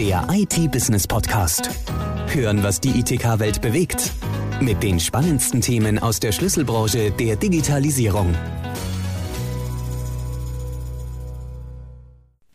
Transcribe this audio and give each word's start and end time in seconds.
der 0.00 0.26
IT-Business-Podcast. 0.30 1.68
Hören, 2.28 2.62
was 2.62 2.80
die 2.80 3.00
ITK-Welt 3.00 3.60
bewegt. 3.60 4.12
Mit 4.58 4.82
den 4.82 4.98
spannendsten 4.98 5.60
Themen 5.60 5.98
aus 5.98 6.20
der 6.20 6.32
Schlüsselbranche 6.32 7.10
der 7.10 7.36
Digitalisierung. 7.36 8.34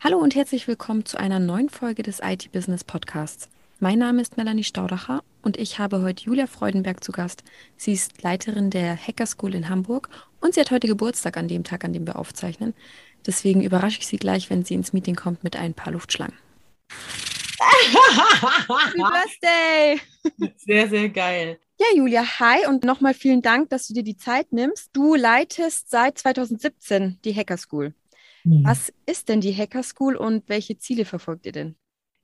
Hallo 0.00 0.18
und 0.18 0.34
herzlich 0.34 0.66
willkommen 0.66 1.04
zu 1.04 1.20
einer 1.20 1.38
neuen 1.38 1.68
Folge 1.68 2.02
des 2.02 2.18
IT-Business-Podcasts. 2.20 3.48
Mein 3.78 4.00
Name 4.00 4.22
ist 4.22 4.36
Melanie 4.36 4.64
Staudacher 4.64 5.22
und 5.42 5.56
ich 5.56 5.78
habe 5.78 6.02
heute 6.02 6.24
Julia 6.24 6.48
Freudenberg 6.48 7.04
zu 7.04 7.12
Gast. 7.12 7.44
Sie 7.76 7.92
ist 7.92 8.24
Leiterin 8.24 8.70
der 8.70 8.96
Hacker 8.96 9.26
School 9.26 9.54
in 9.54 9.68
Hamburg 9.68 10.08
und 10.40 10.54
sie 10.54 10.60
hat 10.60 10.72
heute 10.72 10.88
Geburtstag 10.88 11.36
an 11.36 11.46
dem 11.46 11.62
Tag, 11.62 11.84
an 11.84 11.92
dem 11.92 12.08
wir 12.08 12.18
aufzeichnen. 12.18 12.74
Deswegen 13.24 13.62
überrasche 13.62 14.00
ich 14.00 14.08
sie 14.08 14.16
gleich, 14.16 14.50
wenn 14.50 14.64
sie 14.64 14.74
ins 14.74 14.92
Meeting 14.92 15.14
kommt 15.14 15.44
mit 15.44 15.54
ein 15.54 15.74
paar 15.74 15.92
Luftschlangen. 15.92 16.34
Happy 17.58 18.98
Birthday! 18.98 20.00
Sehr, 20.56 20.88
sehr 20.88 21.08
geil. 21.08 21.58
Ja, 21.78 21.86
Julia, 21.94 22.22
hi 22.40 22.66
und 22.66 22.84
nochmal 22.84 23.14
vielen 23.14 23.42
Dank, 23.42 23.70
dass 23.70 23.86
du 23.86 23.94
dir 23.94 24.02
die 24.02 24.16
Zeit 24.16 24.52
nimmst. 24.52 24.90
Du 24.92 25.14
leitest 25.14 25.90
seit 25.90 26.18
2017 26.18 27.18
die 27.24 27.34
Hacker 27.34 27.58
School. 27.58 27.94
Mhm. 28.44 28.64
Was 28.64 28.92
ist 29.04 29.28
denn 29.28 29.40
die 29.40 29.54
Hacker 29.54 29.82
School 29.82 30.16
und 30.16 30.48
welche 30.48 30.78
Ziele 30.78 31.04
verfolgt 31.04 31.46
ihr 31.46 31.52
denn? 31.52 31.76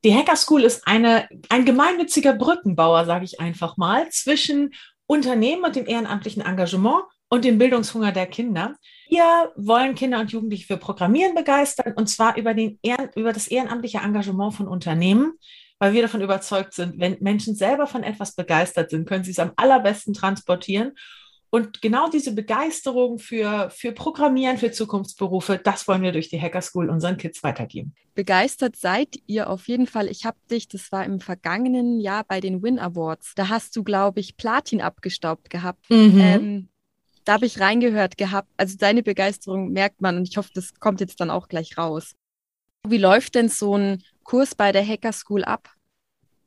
Die 0.05 0.15
Hacker 0.15 0.37
School 0.37 0.65
ist 0.65 0.87
eine, 0.87 1.29
ein 1.49 1.65
gemeinnütziger 1.65 2.33
Brückenbauer, 2.33 3.05
sage 3.05 3.25
ich 3.25 3.41
einfach 3.41 3.77
mal, 3.77 4.09
zwischen 4.11 4.73
Unternehmen 5.07 5.65
und 5.65 5.77
dem 5.77 5.87
ehrenamtlichen 5.87 6.43
Engagement 6.43 7.05
und 7.33 7.47
dem 7.47 7.57
Bildungshunger 7.57 8.13
der 8.13 8.27
Kinder. 8.27 8.77
Wir 9.09 9.53
wollen 9.57 9.95
Kinder 9.95 10.21
und 10.21 10.31
Jugendliche 10.33 10.67
für 10.67 10.77
Programmieren 10.77 11.35
begeistern 11.35 11.95
und 11.97 12.11
zwar 12.11 12.37
über, 12.37 12.53
den 12.53 12.79
Ehren, 12.83 13.09
über 13.17 13.33
das 13.33 13.49
ehrenamtliche 13.49 14.01
Engagement 14.01 14.53
von 14.53 14.69
Unternehmen, 14.69 15.33
weil 15.79 15.95
wir 15.95 16.03
davon 16.03 16.21
überzeugt 16.21 16.75
sind, 16.75 17.01
wenn 17.01 17.17
Menschen 17.21 17.55
selber 17.55 17.87
von 17.87 18.03
etwas 18.03 18.35
begeistert 18.35 18.91
sind, 18.91 19.09
können 19.09 19.25
sie 19.25 19.31
es 19.31 19.39
am 19.39 19.53
allerbesten 19.57 20.13
transportieren 20.13 20.93
und 21.49 21.81
genau 21.81 22.11
diese 22.11 22.35
Begeisterung 22.35 23.19
für, 23.19 23.71
für 23.71 23.93
Programmieren, 23.93 24.59
für 24.59 24.71
Zukunftsberufe, 24.71 25.59
das 25.63 25.89
wollen 25.89 26.03
wir 26.03 26.13
durch 26.13 26.29
die 26.29 26.41
Hacker 26.41 26.61
School 26.61 26.91
unseren 26.91 27.17
Kids 27.17 27.43
weitergeben. 27.43 27.95
Begeistert 28.15 28.77
seid 28.77 29.17
ihr 29.27 29.49
auf 29.49 29.69
jeden 29.69 29.87
Fall. 29.87 30.09
Ich 30.09 30.27
habe 30.27 30.37
dich, 30.51 30.69
das 30.69 30.93
war 30.93 31.05
im 31.05 31.21
vergangenen 31.21 31.99
Jahr 31.99 32.25
bei 32.25 32.41
den 32.41 32.63
Win 32.63 32.79
Awards, 32.79 33.33
da 33.37 33.49
hast 33.49 33.75
du, 33.75 33.85
glaube 33.85 34.21
ich, 34.21 34.37
Platin 34.37 34.83
abgestaubt 34.83 35.49
gehabt. 35.49 35.89
Mhm. 35.89 36.21
Ähm, 36.21 36.69
da 37.25 37.35
habe 37.35 37.47
ich 37.47 37.61
reingehört 37.61 38.17
gehabt. 38.17 38.49
Also 38.57 38.77
deine 38.77 39.03
Begeisterung 39.03 39.71
merkt 39.71 40.01
man 40.01 40.17
und 40.17 40.29
ich 40.29 40.37
hoffe, 40.37 40.51
das 40.55 40.75
kommt 40.81 41.01
jetzt 41.01 41.21
dann 41.21 41.31
auch 41.31 41.49
gleich 41.49 41.79
raus. 41.79 42.15
Wie 42.87 42.99
läuft 42.99 43.35
denn 43.35 43.49
so 43.49 43.77
ein 43.77 44.03
Kurs 44.25 44.55
bei 44.55 44.73
der 44.73 44.87
Hacker 44.87 45.13
School 45.13 45.45
ab? 45.45 45.69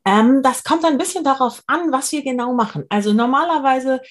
Ähm, 0.06 0.42
das 0.44 0.64
kommt 0.64 0.86
ein 0.86 0.98
bisschen 0.98 1.24
darauf 1.24 1.64
an, 1.68 1.92
was 1.92 2.12
wir 2.12 2.24
genau 2.24 2.54
machen. 2.54 2.86
Also 2.90 3.14
normalerweise 3.14 4.02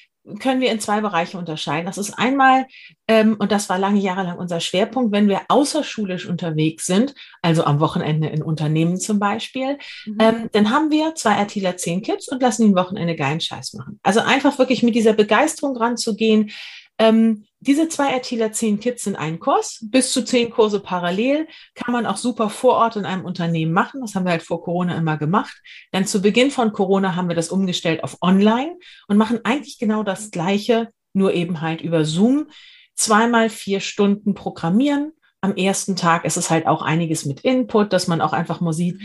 können 0.40 0.60
wir 0.60 0.70
in 0.70 0.80
zwei 0.80 1.00
Bereiche 1.00 1.36
unterscheiden. 1.36 1.86
Das 1.86 1.98
ist 1.98 2.12
einmal, 2.18 2.66
ähm, 3.08 3.36
und 3.38 3.52
das 3.52 3.68
war 3.68 3.78
lange 3.78 4.00
Jahre 4.00 4.22
lang 4.22 4.38
unser 4.38 4.60
Schwerpunkt, 4.60 5.12
wenn 5.12 5.28
wir 5.28 5.42
außerschulisch 5.48 6.26
unterwegs 6.26 6.86
sind, 6.86 7.14
also 7.42 7.64
am 7.64 7.80
Wochenende 7.80 8.28
in 8.28 8.42
Unternehmen 8.42 8.98
zum 8.98 9.18
Beispiel, 9.18 9.78
mhm. 10.06 10.18
ähm, 10.20 10.48
dann 10.52 10.70
haben 10.70 10.90
wir 10.90 11.14
zwei 11.14 11.34
RTler 11.34 11.76
zehn 11.76 12.02
Kids 12.02 12.28
und 12.28 12.42
lassen 12.42 12.64
ihn 12.64 12.76
Wochenende 12.76 13.16
geilen 13.16 13.40
Scheiß 13.40 13.74
machen. 13.74 14.00
Also 14.02 14.20
einfach 14.20 14.58
wirklich 14.58 14.82
mit 14.82 14.94
dieser 14.94 15.12
Begeisterung 15.12 15.76
ranzugehen, 15.76 16.50
ähm, 16.98 17.44
diese 17.60 17.88
zwei 17.88 18.16
ITler, 18.16 18.52
zehn 18.52 18.78
Kids 18.78 19.04
sind 19.04 19.16
ein 19.16 19.40
Kurs. 19.40 19.78
Bis 19.90 20.12
zu 20.12 20.22
zehn 20.22 20.50
Kurse 20.50 20.80
parallel 20.80 21.48
kann 21.74 21.92
man 21.92 22.04
auch 22.04 22.18
super 22.18 22.50
vor 22.50 22.74
Ort 22.74 22.96
in 22.96 23.06
einem 23.06 23.24
Unternehmen 23.24 23.72
machen. 23.72 24.02
Das 24.02 24.14
haben 24.14 24.24
wir 24.24 24.32
halt 24.32 24.42
vor 24.42 24.62
Corona 24.62 24.96
immer 24.96 25.16
gemacht. 25.16 25.54
Dann 25.90 26.06
zu 26.06 26.20
Beginn 26.20 26.50
von 26.50 26.72
Corona 26.72 27.16
haben 27.16 27.28
wir 27.28 27.36
das 27.36 27.48
umgestellt 27.48 28.04
auf 28.04 28.18
Online 28.20 28.76
und 29.08 29.16
machen 29.16 29.40
eigentlich 29.44 29.78
genau 29.78 30.02
das 30.02 30.30
Gleiche, 30.30 30.90
nur 31.14 31.32
eben 31.32 31.62
halt 31.62 31.80
über 31.80 32.04
Zoom. 32.04 32.48
Zweimal 32.96 33.48
vier 33.48 33.80
Stunden 33.80 34.34
programmieren. 34.34 35.12
Am 35.40 35.56
ersten 35.56 35.96
Tag 35.96 36.24
ist 36.24 36.36
es 36.36 36.50
halt 36.50 36.66
auch 36.66 36.82
einiges 36.82 37.24
mit 37.24 37.40
Input, 37.40 37.92
dass 37.92 38.08
man 38.08 38.20
auch 38.20 38.32
einfach 38.32 38.60
mal 38.60 38.72
sieht, 38.72 39.00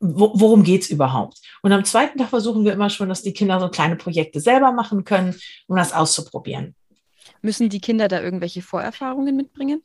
worum 0.00 0.62
geht's 0.62 0.90
überhaupt. 0.90 1.38
Und 1.62 1.72
am 1.72 1.84
zweiten 1.84 2.18
Tag 2.18 2.30
versuchen 2.30 2.64
wir 2.64 2.72
immer 2.72 2.90
schon, 2.90 3.08
dass 3.08 3.22
die 3.22 3.32
Kinder 3.32 3.60
so 3.60 3.68
kleine 3.68 3.96
Projekte 3.96 4.40
selber 4.40 4.72
machen 4.72 5.04
können, 5.04 5.34
um 5.68 5.76
das 5.76 5.92
auszuprobieren. 5.92 6.74
Müssen 7.42 7.68
die 7.68 7.80
Kinder 7.80 8.08
da 8.08 8.20
irgendwelche 8.22 8.62
Vorerfahrungen 8.62 9.36
mitbringen? 9.36 9.82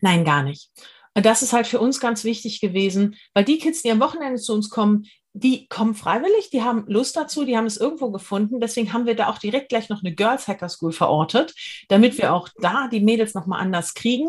Nein, 0.00 0.24
gar 0.24 0.42
nicht. 0.42 0.70
Und 1.14 1.24
das 1.24 1.42
ist 1.42 1.52
halt 1.52 1.66
für 1.66 1.80
uns 1.80 1.98
ganz 1.98 2.24
wichtig 2.24 2.60
gewesen, 2.60 3.16
weil 3.32 3.44
die 3.44 3.58
Kids, 3.58 3.82
die 3.82 3.90
am 3.90 4.00
Wochenende 4.00 4.38
zu 4.38 4.52
uns 4.52 4.68
kommen, 4.68 5.06
die 5.32 5.66
kommen 5.68 5.94
freiwillig, 5.94 6.50
die 6.50 6.62
haben 6.62 6.84
Lust 6.88 7.16
dazu, 7.16 7.44
die 7.44 7.56
haben 7.56 7.66
es 7.66 7.76
irgendwo 7.76 8.10
gefunden. 8.10 8.60
Deswegen 8.60 8.92
haben 8.92 9.06
wir 9.06 9.14
da 9.14 9.28
auch 9.28 9.38
direkt 9.38 9.68
gleich 9.68 9.88
noch 9.88 10.02
eine 10.02 10.14
Girls 10.14 10.48
Hacker 10.48 10.68
School 10.68 10.92
verortet, 10.92 11.54
damit 11.88 12.16
wir 12.18 12.32
auch 12.32 12.48
da 12.60 12.88
die 12.88 13.00
Mädels 13.00 13.34
nochmal 13.34 13.60
anders 13.60 13.94
kriegen. 13.94 14.28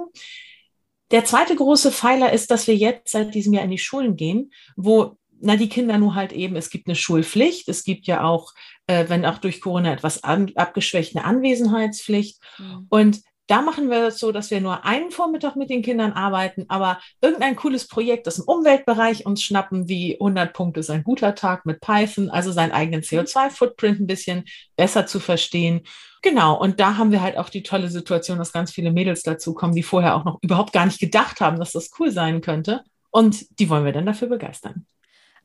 Der 1.11 1.23
zweite 1.23 1.55
große 1.55 1.91
Pfeiler 1.94 2.34
ist, 2.34 2.51
dass 2.51 2.67
wir 2.67 2.75
jetzt 2.75 3.11
seit 3.11 3.34
diesem 3.34 3.53
Jahr 3.53 3.63
in 3.63 3.72
die 3.72 3.78
Schulen 3.78 4.17
gehen, 4.17 4.51
wo 4.75 5.17
na, 5.39 5.55
die 5.55 5.69
Kinder 5.69 5.97
nur 5.97 6.15
halt 6.15 6.33
eben, 6.33 6.55
es 6.55 6.69
gibt 6.69 6.87
eine 6.87 6.95
Schulpflicht, 6.95 7.67
es 7.69 7.83
gibt 7.83 8.07
ja 8.07 8.23
auch, 8.23 8.53
äh, 8.87 9.05
wenn 9.07 9.25
auch 9.25 9.37
durch 9.37 9.61
Corona 9.61 9.93
etwas 9.93 10.23
an, 10.23 10.51
abgeschwächt, 10.55 11.15
eine 11.15 11.25
Anwesenheitspflicht. 11.25 12.39
Mhm. 12.57 12.87
Und 12.89 13.21
da 13.47 13.61
machen 13.61 13.89
wir 13.89 14.07
es 14.07 14.19
so, 14.19 14.33
dass 14.33 14.51
wir 14.51 14.59
nur 14.59 14.83
einen 14.83 15.09
Vormittag 15.09 15.55
mit 15.55 15.69
den 15.69 15.81
Kindern 15.81 16.11
arbeiten, 16.11 16.65
aber 16.67 16.99
irgendein 17.21 17.55
cooles 17.55 17.87
Projekt 17.87 18.27
aus 18.27 18.35
dem 18.35 18.45
Umweltbereich 18.45 19.25
uns 19.25 19.41
schnappen, 19.41 19.87
wie 19.87 20.15
100 20.15 20.53
Punkte 20.53 20.81
ist 20.81 20.89
ein 20.89 21.03
guter 21.03 21.33
Tag 21.33 21.65
mit 21.65 21.79
Python, 21.79 22.29
also 22.29 22.51
seinen 22.51 22.73
eigenen 22.73 23.01
CO2-Footprint 23.01 24.01
ein 24.01 24.07
bisschen 24.07 24.43
besser 24.75 25.05
zu 25.05 25.21
verstehen. 25.21 25.81
Genau, 26.21 26.59
und 26.59 26.81
da 26.81 26.97
haben 26.97 27.11
wir 27.11 27.21
halt 27.21 27.37
auch 27.37 27.49
die 27.49 27.63
tolle 27.63 27.89
Situation, 27.89 28.37
dass 28.37 28.51
ganz 28.51 28.71
viele 28.71 28.91
Mädels 28.91 29.23
dazu 29.23 29.53
kommen, 29.53 29.75
die 29.75 29.83
vorher 29.83 30.15
auch 30.15 30.25
noch 30.25 30.39
überhaupt 30.41 30.73
gar 30.73 30.85
nicht 30.85 30.99
gedacht 30.99 31.39
haben, 31.39 31.57
dass 31.57 31.71
das 31.71 31.91
cool 31.99 32.11
sein 32.11 32.41
könnte. 32.41 32.83
Und 33.11 33.59
die 33.59 33.69
wollen 33.69 33.85
wir 33.85 33.93
dann 33.93 34.05
dafür 34.05 34.27
begeistern. 34.27 34.85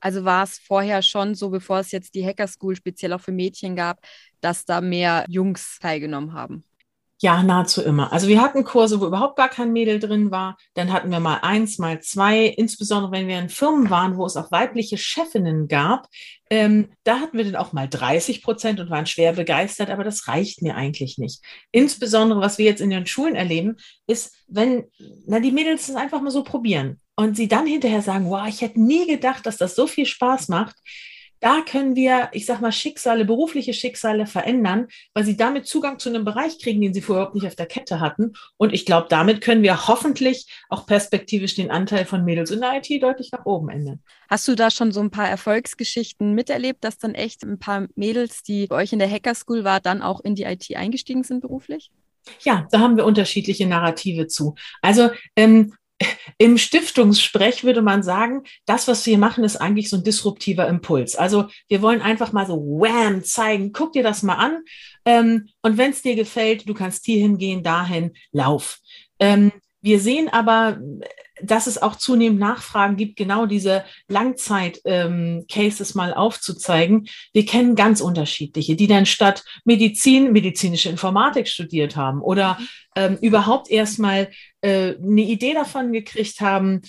Also 0.02 0.24
war 0.24 0.42
es 0.42 0.58
vorher 0.58 1.00
schon 1.00 1.36
so, 1.36 1.48
bevor 1.48 1.78
es 1.78 1.92
jetzt 1.92 2.16
die 2.16 2.26
Hacker 2.26 2.48
School 2.48 2.74
speziell 2.74 3.12
auch 3.12 3.20
für 3.20 3.30
Mädchen 3.30 3.76
gab, 3.76 4.00
dass 4.40 4.64
da 4.64 4.80
mehr 4.80 5.24
Jungs 5.28 5.78
teilgenommen 5.80 6.32
haben? 6.32 6.64
Ja, 7.20 7.40
nahezu 7.44 7.82
immer. 7.82 8.12
Also 8.12 8.26
wir 8.26 8.42
hatten 8.42 8.64
Kurse, 8.64 9.00
wo 9.00 9.06
überhaupt 9.06 9.36
gar 9.36 9.48
kein 9.48 9.72
Mädel 9.72 10.00
drin 10.00 10.32
war. 10.32 10.56
Dann 10.74 10.92
hatten 10.92 11.12
wir 11.12 11.20
mal 11.20 11.38
eins, 11.42 11.78
mal 11.78 12.00
zwei. 12.00 12.46
Insbesondere 12.46 13.12
wenn 13.12 13.28
wir 13.28 13.38
in 13.38 13.48
Firmen 13.48 13.90
waren, 13.90 14.16
wo 14.16 14.26
es 14.26 14.36
auch 14.36 14.50
weibliche 14.50 14.98
Chefinnen 14.98 15.68
gab, 15.68 16.08
ähm, 16.50 16.88
da 17.04 17.20
hatten 17.20 17.38
wir 17.38 17.44
dann 17.44 17.54
auch 17.54 17.72
mal 17.72 17.88
30 17.88 18.42
Prozent 18.42 18.80
und 18.80 18.90
waren 18.90 19.06
schwer 19.06 19.34
begeistert. 19.34 19.88
Aber 19.88 20.02
das 20.02 20.26
reicht 20.26 20.62
mir 20.62 20.74
eigentlich 20.74 21.16
nicht. 21.16 21.44
Insbesondere 21.70 22.40
was 22.40 22.58
wir 22.58 22.64
jetzt 22.64 22.80
in 22.80 22.90
den 22.90 23.06
Schulen 23.06 23.36
erleben, 23.36 23.76
ist, 24.08 24.34
wenn 24.48 24.86
na 25.24 25.38
die 25.38 25.52
Mädels 25.52 25.88
es 25.88 25.94
einfach 25.94 26.20
mal 26.22 26.32
so 26.32 26.42
probieren 26.42 27.00
und 27.16 27.36
sie 27.36 27.48
dann 27.48 27.66
hinterher 27.66 28.02
sagen, 28.02 28.30
wow, 28.30 28.46
ich 28.48 28.60
hätte 28.60 28.80
nie 28.80 29.06
gedacht, 29.06 29.46
dass 29.46 29.56
das 29.56 29.74
so 29.74 29.86
viel 29.86 30.06
Spaß 30.06 30.48
macht. 30.48 30.76
Da 31.40 31.60
können 31.60 31.96
wir, 31.96 32.28
ich 32.30 32.46
sag 32.46 32.60
mal, 32.60 32.70
Schicksale, 32.70 33.24
berufliche 33.24 33.74
Schicksale 33.74 34.26
verändern, 34.26 34.86
weil 35.12 35.24
sie 35.24 35.36
damit 35.36 35.66
Zugang 35.66 35.98
zu 35.98 36.08
einem 36.08 36.24
Bereich 36.24 36.60
kriegen, 36.60 36.80
den 36.80 36.94
sie 36.94 37.00
vorher 37.00 37.22
überhaupt 37.22 37.34
nicht 37.34 37.48
auf 37.48 37.56
der 37.56 37.66
Kette 37.66 37.98
hatten. 37.98 38.34
Und 38.58 38.72
ich 38.72 38.86
glaube, 38.86 39.08
damit 39.10 39.40
können 39.40 39.64
wir 39.64 39.88
hoffentlich 39.88 40.46
auch 40.68 40.86
perspektivisch 40.86 41.56
den 41.56 41.72
Anteil 41.72 42.04
von 42.04 42.24
Mädels 42.24 42.52
in 42.52 42.60
der 42.60 42.74
IT 42.76 43.02
deutlich 43.02 43.32
nach 43.32 43.44
oben 43.44 43.70
ändern. 43.70 44.00
Hast 44.28 44.46
du 44.46 44.54
da 44.54 44.70
schon 44.70 44.92
so 44.92 45.00
ein 45.00 45.10
paar 45.10 45.28
Erfolgsgeschichten 45.28 46.32
miterlebt, 46.32 46.84
dass 46.84 46.98
dann 46.98 47.16
echt 47.16 47.42
ein 47.42 47.58
paar 47.58 47.88
Mädels, 47.96 48.44
die 48.44 48.68
bei 48.68 48.76
euch 48.76 48.92
in 48.92 49.00
der 49.00 49.10
Hacker 49.10 49.34
School 49.34 49.64
war, 49.64 49.80
dann 49.80 50.00
auch 50.00 50.20
in 50.20 50.36
die 50.36 50.44
IT 50.44 50.76
eingestiegen 50.76 51.24
sind 51.24 51.40
beruflich? 51.40 51.90
Ja, 52.42 52.68
da 52.70 52.78
haben 52.78 52.96
wir 52.96 53.04
unterschiedliche 53.04 53.66
Narrative 53.66 54.28
zu. 54.28 54.54
Also 54.80 55.10
ähm, 55.34 55.74
im 56.38 56.58
Stiftungssprech 56.58 57.64
würde 57.64 57.82
man 57.82 58.02
sagen, 58.02 58.42
das, 58.66 58.88
was 58.88 59.04
wir 59.06 59.18
machen, 59.18 59.44
ist 59.44 59.56
eigentlich 59.56 59.90
so 59.90 59.96
ein 59.96 60.04
disruptiver 60.04 60.66
Impuls. 60.68 61.14
Also 61.16 61.46
wir 61.68 61.82
wollen 61.82 62.02
einfach 62.02 62.32
mal 62.32 62.46
so 62.46 62.56
wham 62.56 63.24
zeigen, 63.24 63.72
guck 63.72 63.92
dir 63.92 64.02
das 64.02 64.22
mal 64.22 64.36
an. 64.36 64.58
Ähm, 65.04 65.48
und 65.62 65.78
wenn 65.78 65.90
es 65.90 66.02
dir 66.02 66.14
gefällt, 66.14 66.68
du 66.68 66.74
kannst 66.74 67.04
hier 67.04 67.20
hingehen, 67.20 67.62
dahin, 67.62 68.12
lauf. 68.32 68.78
Ähm, 69.18 69.52
wir 69.82 70.00
sehen 70.00 70.28
aber, 70.28 70.78
dass 71.42 71.66
es 71.66 71.80
auch 71.80 71.96
zunehmend 71.96 72.38
Nachfragen 72.38 72.96
gibt, 72.96 73.16
genau 73.16 73.46
diese 73.46 73.84
Langzeit-Cases 74.08 75.90
ähm, 75.90 75.96
mal 75.96 76.14
aufzuzeigen. 76.14 77.08
Wir 77.32 77.44
kennen 77.44 77.74
ganz 77.74 78.00
unterschiedliche, 78.00 78.76
die 78.76 78.86
dann 78.86 79.06
statt 79.06 79.44
Medizin 79.64 80.32
medizinische 80.32 80.88
Informatik 80.88 81.48
studiert 81.48 81.96
haben 81.96 82.20
oder 82.22 82.58
ähm, 82.94 83.18
überhaupt 83.20 83.70
erstmal 83.70 84.30
äh, 84.60 84.94
eine 84.94 85.22
Idee 85.22 85.54
davon 85.54 85.92
gekriegt 85.92 86.40
haben, 86.40 86.82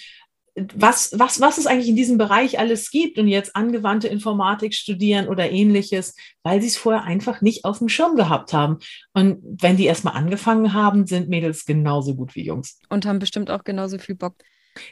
was, 0.56 1.18
was, 1.18 1.42
was 1.42 1.58
es 1.58 1.66
eigentlich 1.66 1.90
in 1.90 1.96
diesem 1.96 2.18
Bereich 2.18 2.60
alles 2.60 2.92
gibt 2.92 3.18
und 3.18 3.28
jetzt 3.28 3.56
angewandte 3.56 4.08
Informatik 4.08 4.74
studieren 4.74 5.28
oder 5.28 5.50
ähnliches, 5.50 6.16
weil 6.44 6.62
sie 6.62 6.68
es 6.68 6.78
vorher 6.78 7.04
einfach 7.04 7.42
nicht 7.42 7.66
auf 7.66 7.80
dem 7.80 7.90
Schirm 7.90 8.16
gehabt 8.16 8.54
haben. 8.54 8.78
Und 9.14 9.40
wenn 9.44 9.78
die 9.78 9.86
erstmal 9.86 10.16
angefangen 10.16 10.74
haben, 10.74 11.08
sind 11.08 11.30
Mädels 11.30 11.66
genauso 11.66 12.16
gut 12.16 12.36
wie 12.36 12.46
Jungs. 12.46 12.80
Und 12.90 13.06
haben 13.06 13.20
bestimmt 13.20 13.50
auch 13.50 13.64
genauso 13.64 13.98
viel 13.98 14.16
Bock. 14.16 14.36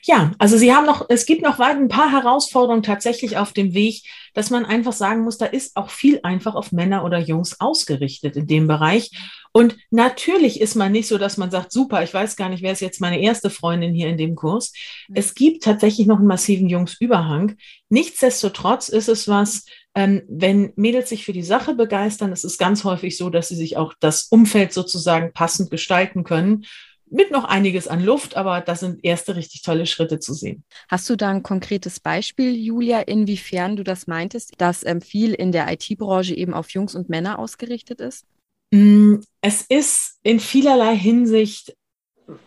Ja, 0.04 0.32
also 0.38 0.58
Sie 0.58 0.74
haben 0.74 0.86
noch, 0.86 1.06
es 1.10 1.26
gibt 1.26 1.42
noch 1.42 1.58
weit 1.58 1.78
ein 1.78 1.88
paar 1.88 2.12
Herausforderungen 2.12 2.84
tatsächlich 2.84 3.38
auf 3.38 3.52
dem 3.52 3.74
Weg, 3.74 4.04
dass 4.34 4.50
man 4.50 4.66
einfach 4.66 4.94
sagen 4.94 5.24
muss, 5.24 5.38
da 5.38 5.46
ist 5.46 5.76
auch 5.76 5.90
viel 5.90 6.20
einfach 6.24 6.56
auf 6.56 6.72
Männer 6.72 7.04
oder 7.04 7.20
Jungs 7.20 7.60
ausgerichtet 7.60 8.36
in 8.36 8.48
dem 8.48 8.68
Bereich. 8.68 9.12
Und 9.54 9.76
natürlich 9.90 10.62
ist 10.62 10.76
man 10.76 10.92
nicht 10.92 11.08
so, 11.08 11.18
dass 11.18 11.38
man 11.38 11.52
sagt, 11.52 11.72
super, 11.72 12.04
ich 12.04 12.14
weiß 12.14 12.36
gar 12.36 12.48
nicht, 12.48 12.64
wer 12.64 12.72
ist 12.72 12.80
jetzt 12.80 13.02
meine 13.02 13.20
erste 13.20 13.50
Freundin 13.50 13.94
hier 13.94 14.08
in 14.08 14.18
dem 14.18 14.36
Kurs. 14.36 14.72
Mhm. 15.08 15.16
Es 15.18 15.34
gibt 15.34 15.64
tatsächlich 15.64 16.08
noch 16.08 16.20
einen 16.20 16.28
massiven 16.28 16.70
Jungsüberhang. 16.70 17.58
Nichtsdestotrotz 17.90 18.88
ist 18.88 19.10
es 19.10 19.28
was, 19.28 19.66
ähm, 19.94 20.22
wenn 20.30 20.72
Mädels 20.76 21.10
sich 21.10 21.26
für 21.26 21.34
die 21.34 21.44
Sache 21.44 21.74
begeistern, 21.74 22.32
es 22.32 22.46
ist 22.46 22.60
ganz 22.60 22.86
häufig 22.86 23.18
so, 23.18 23.30
dass 23.30 23.50
sie 23.50 23.58
sich 23.58 23.76
auch 23.76 23.94
das 24.00 24.28
Umfeld 24.30 24.72
sozusagen 24.72 25.34
passend 25.34 25.70
gestalten 25.70 26.24
können 26.24 26.66
mit 27.12 27.32
noch 27.32 27.44
einiges 27.44 27.88
an 27.88 28.04
Luft, 28.04 28.38
aber 28.38 28.62
da 28.62 28.76
sind 28.76 29.04
erste 29.04 29.36
richtig 29.36 29.62
tolle 29.62 29.86
Schritte 29.86 30.20
zu 30.20 30.34
sehen. 30.34 30.64
Hast 30.88 31.10
du 31.10 31.16
da 31.16 31.30
ein 31.30 31.44
konkretes 31.44 32.00
Beispiel, 32.00 32.56
Julia, 32.56 33.02
inwiefern 33.02 33.76
du 33.76 33.84
das 33.84 34.08
meintest, 34.08 34.54
dass 34.58 34.86
ähm, 34.86 35.02
viel 35.02 35.34
in 35.34 35.52
der 35.52 35.72
IT-Branche 35.72 36.36
eben 36.36 36.54
auf 36.54 36.70
Jungs 36.72 36.96
und 36.96 37.10
Männer 37.10 37.38
ausgerichtet 37.38 38.00
ist? 38.00 38.26
Mm, 38.74 39.18
es 39.42 39.64
ist 39.64 40.20
in 40.24 40.40
vielerlei 40.40 40.96
Hinsicht 40.96 41.76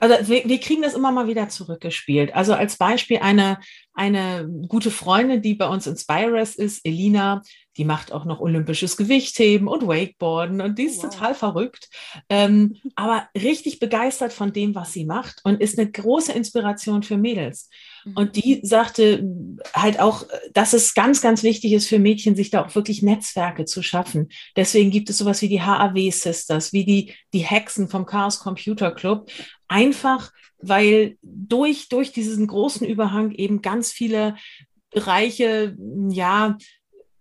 also 0.01 0.29
wir, 0.29 0.45
wir, 0.47 0.61
kriegen 0.61 0.83
das 0.83 0.95
immer 0.95 1.13
mal 1.13 1.27
wieder 1.27 1.49
zurückgespielt. 1.49 2.35
Also 2.35 2.55
als 2.55 2.77
Beispiel 2.77 3.19
eine, 3.19 3.59
eine 3.93 4.49
gute 4.69 4.91
Freundin, 4.91 5.43
die 5.43 5.55
bei 5.55 5.69
uns 5.69 5.87
in 5.87 5.97
Spires 5.97 6.55
ist, 6.55 6.85
Elina, 6.87 7.43
die 7.77 7.85
macht 7.85 8.13
auch 8.13 8.25
noch 8.25 8.41
olympisches 8.41 8.97
Gewichtheben 8.97 9.69
und 9.69 9.87
Wakeboarden 9.87 10.61
und 10.61 10.79
die 10.79 10.85
ist 10.85 11.03
wow. 11.03 11.11
total 11.11 11.35
verrückt, 11.35 11.89
ähm, 12.29 12.77
aber 12.95 13.29
richtig 13.37 13.81
begeistert 13.81 14.33
von 14.33 14.53
dem, 14.53 14.75
was 14.75 14.93
sie 14.93 15.05
macht 15.05 15.41
und 15.45 15.61
ist 15.61 15.79
eine 15.79 15.91
große 15.91 16.33
Inspiration 16.33 17.03
für 17.03 17.17
Mädels. 17.17 17.69
Mhm. 18.05 18.17
Und 18.17 18.37
die 18.37 18.61
sagte 18.63 19.29
halt 19.75 19.99
auch, 19.99 20.27
dass 20.53 20.73
es 20.73 20.95
ganz, 20.95 21.21
ganz 21.21 21.43
wichtig 21.43 21.73
ist 21.73 21.89
für 21.89 21.99
Mädchen, 21.99 22.37
sich 22.37 22.51
da 22.51 22.65
auch 22.65 22.75
wirklich 22.75 23.03
Netzwerke 23.03 23.65
zu 23.65 23.83
schaffen. 23.83 24.29
Deswegen 24.57 24.91
gibt 24.91 25.11
es 25.11 25.19
sowas 25.19 25.43
wie 25.43 25.49
die 25.49 25.63
HAW 25.63 26.11
Sisters, 26.11 26.73
wie 26.73 26.85
die, 26.85 27.15
die 27.33 27.41
Hexen 27.41 27.89
vom 27.89 28.07
Chaos 28.07 28.39
Computer 28.39 28.93
Club. 28.93 29.31
Einfach, 29.69 30.33
weil 30.59 31.17
durch, 31.23 31.89
durch 31.89 32.13
diesen 32.13 32.47
großen 32.47 32.87
Überhang 32.87 33.33
eben 33.33 33.63
ganz 33.63 33.91
viele 33.91 34.37
Bereiche, 34.91 35.77
ja, 36.09 36.57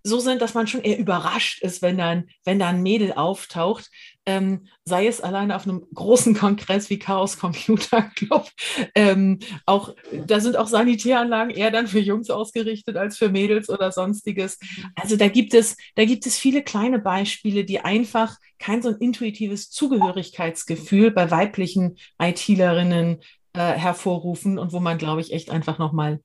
so 0.03 0.19
sind, 0.19 0.41
dass 0.41 0.53
man 0.53 0.67
schon 0.67 0.81
eher 0.81 0.99
überrascht 0.99 1.61
ist, 1.63 1.81
wenn 1.81 1.97
dann, 1.97 2.25
wenn 2.43 2.59
da 2.59 2.69
ein 2.69 2.83
Mädel 2.83 3.13
auftaucht, 3.13 3.89
ähm, 4.25 4.67
sei 4.85 5.07
es 5.07 5.21
alleine 5.21 5.55
auf 5.55 5.63
einem 5.63 5.85
großen 5.93 6.35
Kongress 6.35 6.89
wie 6.89 6.99
Chaos 6.99 7.37
Computer 7.37 8.03
Club. 8.15 8.49
Ähm, 8.95 9.39
auch, 9.65 9.95
da 10.27 10.39
sind 10.39 10.57
auch 10.57 10.67
Sanitäranlagen 10.67 11.53
eher 11.53 11.71
dann 11.71 11.87
für 11.87 11.99
Jungs 11.99 12.29
ausgerichtet 12.29 12.97
als 12.97 13.17
für 13.17 13.29
Mädels 13.29 13.69
oder 13.69 13.91
sonstiges. 13.91 14.59
Also 14.95 15.15
da 15.15 15.27
gibt 15.27 15.53
es, 15.53 15.77
da 15.95 16.05
gibt 16.05 16.25
es 16.25 16.37
viele 16.37 16.63
kleine 16.63 16.99
Beispiele, 16.99 17.65
die 17.65 17.79
einfach 17.79 18.37
kein 18.59 18.81
so 18.81 18.89
ein 18.89 18.97
intuitives 18.97 19.69
Zugehörigkeitsgefühl 19.69 21.11
bei 21.11 21.31
weiblichen 21.31 21.97
ITlerinnen 22.21 23.21
äh, 23.53 23.59
hervorrufen 23.59 24.57
und 24.57 24.73
wo 24.73 24.79
man, 24.79 24.97
glaube 24.97 25.21
ich, 25.21 25.33
echt 25.33 25.49
einfach 25.49 25.79
nochmal 25.79 26.13
ein 26.13 26.23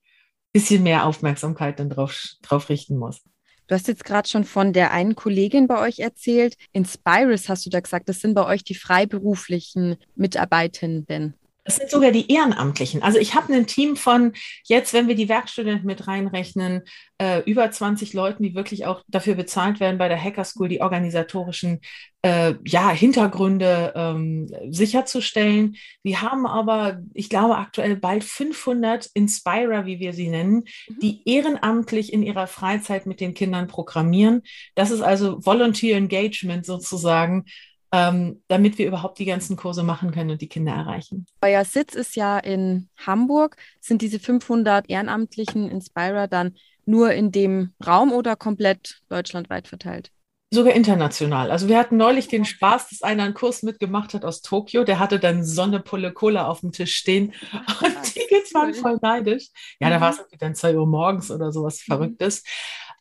bisschen 0.53 0.83
mehr 0.83 1.05
Aufmerksamkeit 1.05 1.79
dann 1.79 1.89
drauf, 1.89 2.35
drauf 2.41 2.69
richten 2.69 2.97
muss. 2.97 3.21
Du 3.69 3.75
hast 3.75 3.87
jetzt 3.87 4.03
gerade 4.03 4.27
schon 4.27 4.45
von 4.45 4.73
der 4.73 4.89
einen 4.89 5.13
Kollegin 5.13 5.67
bei 5.67 5.79
euch 5.79 5.99
erzählt. 5.99 6.55
Inspirus 6.71 7.49
hast 7.49 7.67
du 7.67 7.69
da 7.69 7.79
gesagt, 7.79 8.09
das 8.09 8.19
sind 8.19 8.33
bei 8.33 8.43
euch 8.43 8.63
die 8.63 8.73
freiberuflichen 8.73 9.97
Mitarbeitenden. 10.15 11.35
Das 11.69 11.75
sind 11.75 11.91
sogar 11.91 12.09
die 12.09 12.31
Ehrenamtlichen. 12.31 13.03
Also 13.03 13.19
ich 13.19 13.35
habe 13.35 13.53
ein 13.53 13.67
Team 13.67 13.95
von 13.95 14.33
jetzt, 14.63 14.91
wenn 14.91 15.07
wir 15.07 15.13
die 15.13 15.29
Werkstudenten 15.29 15.85
mit 15.85 16.07
reinrechnen, 16.07 16.81
äh, 17.19 17.43
über 17.43 17.69
20 17.69 18.13
Leuten, 18.13 18.41
die 18.41 18.55
wirklich 18.55 18.87
auch 18.87 19.03
dafür 19.07 19.35
bezahlt 19.35 19.79
werden, 19.79 19.99
bei 19.99 20.07
der 20.07 20.19
Hacker 20.19 20.45
School 20.45 20.67
die 20.67 20.81
organisatorischen 20.81 21.81
äh, 22.23 22.55
ja, 22.65 22.89
Hintergründe 22.89 23.93
ähm, 23.95 24.51
sicherzustellen. 24.71 25.75
Wir 26.01 26.23
haben 26.23 26.47
aber, 26.47 27.03
ich 27.13 27.29
glaube, 27.29 27.57
aktuell 27.57 27.97
bald 27.97 28.23
500 28.23 29.05
Inspirer, 29.13 29.85
wie 29.85 29.99
wir 29.99 30.13
sie 30.13 30.29
nennen, 30.29 30.63
mhm. 30.87 30.99
die 31.03 31.21
ehrenamtlich 31.29 32.11
in 32.11 32.23
ihrer 32.23 32.47
Freizeit 32.47 33.05
mit 33.05 33.21
den 33.21 33.35
Kindern 33.35 33.67
programmieren. 33.67 34.41
Das 34.73 34.89
ist 34.89 35.01
also 35.01 35.45
Volunteer 35.45 35.97
Engagement 35.97 36.65
sozusagen 36.65 37.45
ähm, 37.91 38.41
damit 38.47 38.77
wir 38.77 38.87
überhaupt 38.87 39.19
die 39.19 39.25
ganzen 39.25 39.55
Kurse 39.55 39.83
machen 39.83 40.11
können 40.11 40.31
und 40.31 40.41
die 40.41 40.49
Kinder 40.49 40.73
erreichen. 40.73 41.25
Euer 41.41 41.65
Sitz 41.65 41.95
ist 41.95 42.15
ja 42.15 42.37
in 42.37 42.89
Hamburg. 42.97 43.55
Sind 43.79 44.01
diese 44.01 44.19
500 44.19 44.89
ehrenamtlichen 44.89 45.69
Inspirer 45.69 46.27
dann 46.27 46.55
nur 46.85 47.11
in 47.13 47.31
dem 47.31 47.73
Raum 47.85 48.11
oder 48.11 48.35
komplett 48.35 49.01
deutschlandweit 49.09 49.67
verteilt? 49.67 50.11
Sogar 50.51 50.73
international. 50.73 51.51
Also 51.51 51.67
wir 51.67 51.77
hatten 51.77 51.97
neulich 51.97 52.27
den 52.27 52.43
Spaß, 52.43 52.89
dass 52.89 53.01
einer 53.03 53.23
einen 53.23 53.35
Kurs 53.35 53.61
mitgemacht 53.61 54.15
hat 54.15 54.25
aus 54.25 54.41
Tokio. 54.41 54.83
Der 54.83 54.97
hatte 54.97 55.19
dann 55.19 55.43
Sonne 55.43 55.79
Pulle 55.79 56.11
Cola 56.11 56.47
auf 56.47 56.61
dem 56.61 56.71
Tisch 56.71 56.95
stehen 56.95 57.33
und 57.81 58.15
die 58.15 58.25
Kids 58.27 58.53
waren 58.55 58.73
voll 58.73 58.97
neidisch. 59.01 59.49
Ja, 59.79 59.91
da 59.91 59.97
mhm. 59.97 60.01
war 60.01 60.09
es 60.11 60.25
dann 60.39 60.55
2 60.55 60.75
Uhr 60.75 60.87
morgens 60.87 61.29
oder 61.29 61.51
sowas 61.51 61.83
mhm. 61.85 61.91
Verrücktes. 61.93 62.43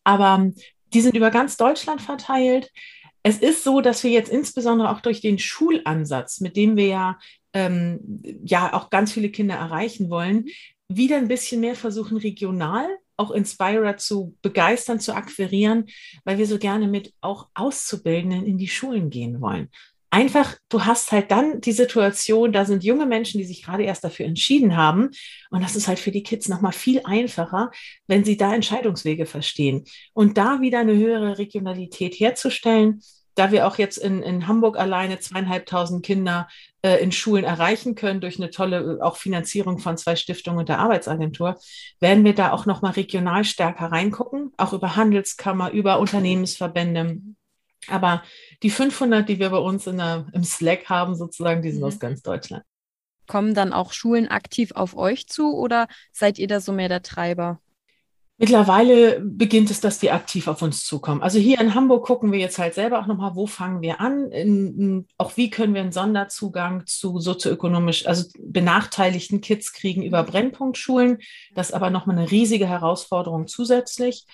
Aber 0.04 0.36
ähm, 0.42 0.54
die 0.92 1.00
sind 1.00 1.16
über 1.16 1.30
ganz 1.30 1.56
Deutschland 1.56 2.02
verteilt. 2.02 2.70
Es 3.28 3.36
ist 3.36 3.62
so, 3.62 3.82
dass 3.82 4.04
wir 4.04 4.10
jetzt 4.10 4.30
insbesondere 4.30 4.88
auch 4.88 5.02
durch 5.02 5.20
den 5.20 5.38
Schulansatz, 5.38 6.40
mit 6.40 6.56
dem 6.56 6.78
wir 6.78 6.86
ja, 6.86 7.18
ähm, 7.52 8.22
ja 8.42 8.72
auch 8.72 8.88
ganz 8.88 9.12
viele 9.12 9.28
Kinder 9.28 9.54
erreichen 9.54 10.08
wollen, 10.08 10.46
wieder 10.88 11.18
ein 11.18 11.28
bisschen 11.28 11.60
mehr 11.60 11.74
versuchen, 11.74 12.16
regional 12.16 12.88
auch 13.18 13.30
Inspirer 13.30 13.98
zu 13.98 14.34
begeistern, 14.40 14.98
zu 14.98 15.12
akquirieren, 15.12 15.84
weil 16.24 16.38
wir 16.38 16.46
so 16.46 16.56
gerne 16.56 16.88
mit 16.88 17.12
auch 17.20 17.50
Auszubildenden 17.52 18.46
in 18.46 18.56
die 18.56 18.68
Schulen 18.68 19.10
gehen 19.10 19.42
wollen. 19.42 19.68
Einfach, 20.08 20.56
du 20.70 20.86
hast 20.86 21.12
halt 21.12 21.30
dann 21.30 21.60
die 21.60 21.72
Situation, 21.72 22.50
da 22.50 22.64
sind 22.64 22.82
junge 22.82 23.04
Menschen, 23.04 23.36
die 23.36 23.44
sich 23.44 23.62
gerade 23.62 23.82
erst 23.82 24.04
dafür 24.04 24.24
entschieden 24.24 24.74
haben. 24.74 25.10
Und 25.50 25.62
das 25.62 25.76
ist 25.76 25.86
halt 25.86 25.98
für 25.98 26.12
die 26.12 26.22
Kids 26.22 26.48
nochmal 26.48 26.72
viel 26.72 27.02
einfacher, 27.04 27.72
wenn 28.06 28.24
sie 28.24 28.38
da 28.38 28.54
Entscheidungswege 28.54 29.26
verstehen. 29.26 29.84
Und 30.14 30.38
da 30.38 30.62
wieder 30.62 30.78
eine 30.78 30.96
höhere 30.96 31.36
Regionalität 31.36 32.14
herzustellen, 32.14 33.02
da 33.38 33.52
wir 33.52 33.68
auch 33.68 33.78
jetzt 33.78 33.98
in, 33.98 34.22
in 34.22 34.48
Hamburg 34.48 34.76
alleine 34.78 35.20
zweieinhalbtausend 35.20 36.04
Kinder 36.04 36.48
äh, 36.82 36.96
in 36.96 37.12
Schulen 37.12 37.44
erreichen 37.44 37.94
können 37.94 38.20
durch 38.20 38.38
eine 38.38 38.50
tolle 38.50 38.98
äh, 38.98 39.00
auch 39.00 39.16
Finanzierung 39.16 39.78
von 39.78 39.96
zwei 39.96 40.16
Stiftungen 40.16 40.58
und 40.58 40.68
der 40.68 40.80
Arbeitsagentur, 40.80 41.56
werden 42.00 42.24
wir 42.24 42.34
da 42.34 42.50
auch 42.52 42.66
nochmal 42.66 42.92
regional 42.92 43.44
stärker 43.44 43.92
reingucken, 43.92 44.52
auch 44.56 44.72
über 44.72 44.96
Handelskammer, 44.96 45.70
über 45.70 46.00
Unternehmensverbände. 46.00 47.20
Aber 47.86 48.24
die 48.64 48.70
500, 48.70 49.28
die 49.28 49.38
wir 49.38 49.50
bei 49.50 49.58
uns 49.58 49.86
in 49.86 49.98
der, 49.98 50.26
im 50.32 50.42
Slack 50.42 50.88
haben, 50.88 51.14
sozusagen, 51.14 51.62
die 51.62 51.70
sind 51.70 51.80
mhm. 51.80 51.86
aus 51.86 52.00
ganz 52.00 52.22
Deutschland. 52.22 52.64
Kommen 53.28 53.54
dann 53.54 53.72
auch 53.72 53.92
Schulen 53.92 54.26
aktiv 54.26 54.72
auf 54.72 54.96
euch 54.96 55.28
zu 55.28 55.54
oder 55.54 55.86
seid 56.12 56.38
ihr 56.38 56.48
da 56.48 56.60
so 56.60 56.72
mehr 56.72 56.88
der 56.88 57.02
Treiber? 57.02 57.60
Mittlerweile 58.40 59.20
beginnt 59.20 59.68
es, 59.68 59.80
dass 59.80 59.98
die 59.98 60.12
aktiv 60.12 60.46
auf 60.46 60.62
uns 60.62 60.84
zukommen. 60.84 61.22
Also 61.22 61.40
hier 61.40 61.60
in 61.60 61.74
Hamburg 61.74 62.06
gucken 62.06 62.30
wir 62.30 62.38
jetzt 62.38 62.58
halt 62.58 62.72
selber 62.74 63.00
auch 63.00 63.06
nochmal, 63.08 63.34
wo 63.34 63.48
fangen 63.48 63.82
wir 63.82 64.00
an? 64.00 64.30
In, 64.30 64.78
in, 64.78 65.06
auch 65.18 65.36
wie 65.36 65.50
können 65.50 65.74
wir 65.74 65.80
einen 65.80 65.90
Sonderzugang 65.90 66.86
zu 66.86 67.18
sozioökonomisch, 67.18 68.06
also 68.06 68.28
benachteiligten 68.38 69.40
Kids 69.40 69.72
kriegen 69.72 70.04
über 70.04 70.22
Brennpunktschulen. 70.22 71.18
Das 71.56 71.70
ist 71.70 71.74
aber 71.74 71.90
nochmal 71.90 72.16
eine 72.16 72.30
riesige 72.30 72.68
Herausforderung 72.68 73.48
zusätzlich. 73.48 74.24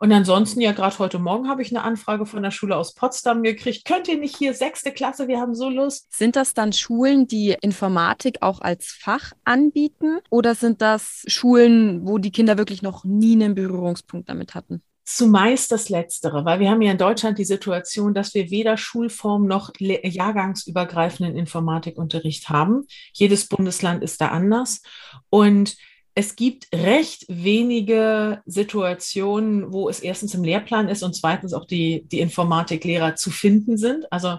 Und 0.00 0.12
ansonsten, 0.12 0.60
ja, 0.60 0.72
gerade 0.72 0.98
heute 0.98 1.18
Morgen 1.18 1.48
habe 1.48 1.62
ich 1.62 1.70
eine 1.70 1.82
Anfrage 1.82 2.26
von 2.26 2.42
der 2.42 2.50
Schule 2.50 2.76
aus 2.76 2.94
Potsdam 2.94 3.42
gekriegt. 3.42 3.84
Könnt 3.84 4.08
ihr 4.08 4.18
nicht 4.18 4.36
hier 4.36 4.54
sechste 4.54 4.92
Klasse? 4.92 5.28
Wir 5.28 5.40
haben 5.40 5.54
so 5.54 5.68
Lust. 5.68 6.12
Sind 6.12 6.36
das 6.36 6.54
dann 6.54 6.72
Schulen, 6.72 7.26
die 7.26 7.56
Informatik 7.60 8.38
auch 8.42 8.60
als 8.60 8.86
Fach 8.86 9.32
anbieten? 9.44 10.18
Oder 10.30 10.54
sind 10.54 10.82
das 10.82 11.24
Schulen, 11.26 12.06
wo 12.06 12.18
die 12.18 12.32
Kinder 12.32 12.58
wirklich 12.58 12.82
noch 12.82 13.04
nie 13.04 13.34
einen 13.34 13.54
Berührungspunkt 13.54 14.28
damit 14.28 14.54
hatten? 14.54 14.82
Zumeist 15.06 15.70
das 15.70 15.90
Letztere, 15.90 16.46
weil 16.46 16.60
wir 16.60 16.70
haben 16.70 16.80
ja 16.80 16.90
in 16.90 16.98
Deutschland 16.98 17.38
die 17.38 17.44
Situation, 17.44 18.14
dass 18.14 18.32
wir 18.34 18.50
weder 18.50 18.78
Schulform 18.78 19.46
noch 19.46 19.70
jahrgangsübergreifenden 19.78 21.36
Informatikunterricht 21.36 22.48
haben. 22.48 22.86
Jedes 23.12 23.46
Bundesland 23.46 24.02
ist 24.02 24.22
da 24.22 24.28
anders. 24.28 24.80
Und 25.28 25.76
es 26.14 26.36
gibt 26.36 26.68
recht 26.72 27.26
wenige 27.28 28.40
Situationen, 28.46 29.72
wo 29.72 29.88
es 29.88 30.00
erstens 30.00 30.34
im 30.34 30.44
Lehrplan 30.44 30.88
ist 30.88 31.02
und 31.02 31.14
zweitens 31.14 31.52
auch 31.52 31.64
die, 31.64 32.04
die 32.06 32.20
Informatiklehrer 32.20 33.16
zu 33.16 33.30
finden 33.30 33.76
sind. 33.76 34.10
Also 34.12 34.38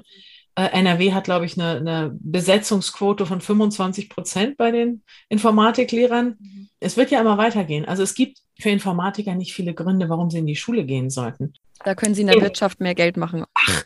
äh, 0.55 0.67
NRW 0.67 1.11
hat, 1.11 1.25
glaube 1.25 1.45
ich, 1.45 1.59
eine, 1.59 1.77
eine, 1.77 2.17
Besetzungsquote 2.17 3.25
von 3.25 3.41
25 3.41 4.09
Prozent 4.09 4.57
bei 4.57 4.71
den 4.71 5.03
Informatiklehrern. 5.27 6.37
Mhm. 6.39 6.69
Es 6.79 6.95
wird 6.95 7.11
ja 7.11 7.19
immer 7.19 7.37
weitergehen. 7.37 7.83
Also 7.83 8.03
es 8.03 8.15
gibt 8.15 8.39
für 8.57 8.69
Informatiker 8.69 9.35
nicht 9.35 9.53
viele 9.53 9.73
Gründe, 9.73 10.07
warum 10.07 10.29
sie 10.29 10.37
in 10.37 10.47
die 10.47 10.55
Schule 10.55 10.85
gehen 10.85 11.09
sollten. 11.09 11.53
Da 11.83 11.93
können 11.93 12.15
sie 12.15 12.21
in 12.21 12.27
der 12.27 12.41
Wirtschaft 12.41 12.79
mehr 12.79 12.95
Geld 12.95 13.17
machen. 13.17 13.43
Ach, 13.53 13.83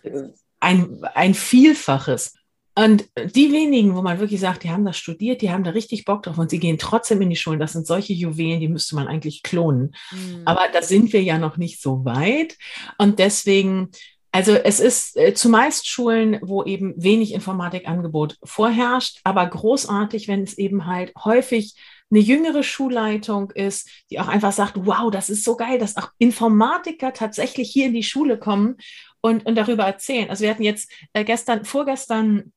ein, 0.60 1.04
ein 1.16 1.34
Vielfaches. 1.34 2.36
Und 2.80 3.10
die 3.36 3.52
wenigen, 3.52 3.94
wo 3.94 4.02
man 4.02 4.20
wirklich 4.22 4.40
sagt, 4.40 4.64
die 4.64 4.70
haben 4.70 4.86
das 4.86 4.98
studiert, 4.98 5.42
die 5.42 5.52
haben 5.52 5.66
da 5.66 5.72
richtig 5.72 6.06
Bock 6.06 6.24
drauf 6.24 6.38
und 6.38 6.50
sie 6.50 6.60
gehen 6.60 6.78
trotzdem 6.78 7.22
in 7.22 7.30
die 7.30 7.36
Schulen, 7.36 7.60
das 7.60 7.74
sind 7.74 7.86
solche 7.86 8.14
Juwelen, 8.14 8.62
die 8.62 8.70
müsste 8.70 8.96
man 8.96 9.10
eigentlich 9.10 9.44
klonen. 9.44 9.94
Mhm. 10.12 10.44
Aber 10.46 10.62
da 10.72 10.82
sind 10.82 11.12
wir 11.12 11.22
ja 11.22 11.38
noch 11.38 11.58
nicht 11.58 11.82
so 11.82 12.06
weit. 12.06 12.58
Und 12.98 13.20
deswegen 13.20 13.90
also 14.32 14.54
es 14.54 14.80
ist 14.80 15.18
äh, 15.18 15.34
zumeist 15.34 15.88
Schulen, 15.88 16.40
wo 16.42 16.64
eben 16.64 16.94
wenig 16.96 17.34
Informatikangebot 17.34 18.38
vorherrscht, 18.44 19.20
aber 19.26 19.46
großartig, 19.46 20.30
wenn 20.30 20.44
es 20.44 20.58
eben 20.58 20.86
halt 20.86 21.12
häufig 21.22 21.76
eine 22.12 22.20
jüngere 22.22 22.64
Schulleitung 22.64 23.52
ist, 23.52 23.90
die 24.10 24.20
auch 24.20 24.30
einfach 24.30 24.54
sagt, 24.54 24.76
wow, 24.86 25.12
das 25.12 25.30
ist 25.30 25.44
so 25.44 25.58
geil, 25.58 25.80
dass 25.80 25.98
auch 25.98 26.12
Informatiker 26.18 27.12
tatsächlich 27.12 27.72
hier 27.72 27.88
in 27.88 27.94
die 27.94 28.04
Schule 28.04 28.38
kommen 28.38 28.78
und, 29.20 29.46
und 29.46 29.56
darüber 29.56 29.84
erzählen. 29.84 30.30
Also 30.30 30.44
wir 30.44 30.52
hatten 30.52 30.64
jetzt 30.64 30.92
äh, 31.14 31.26
gestern, 31.26 31.66
vorgestern 31.66 32.54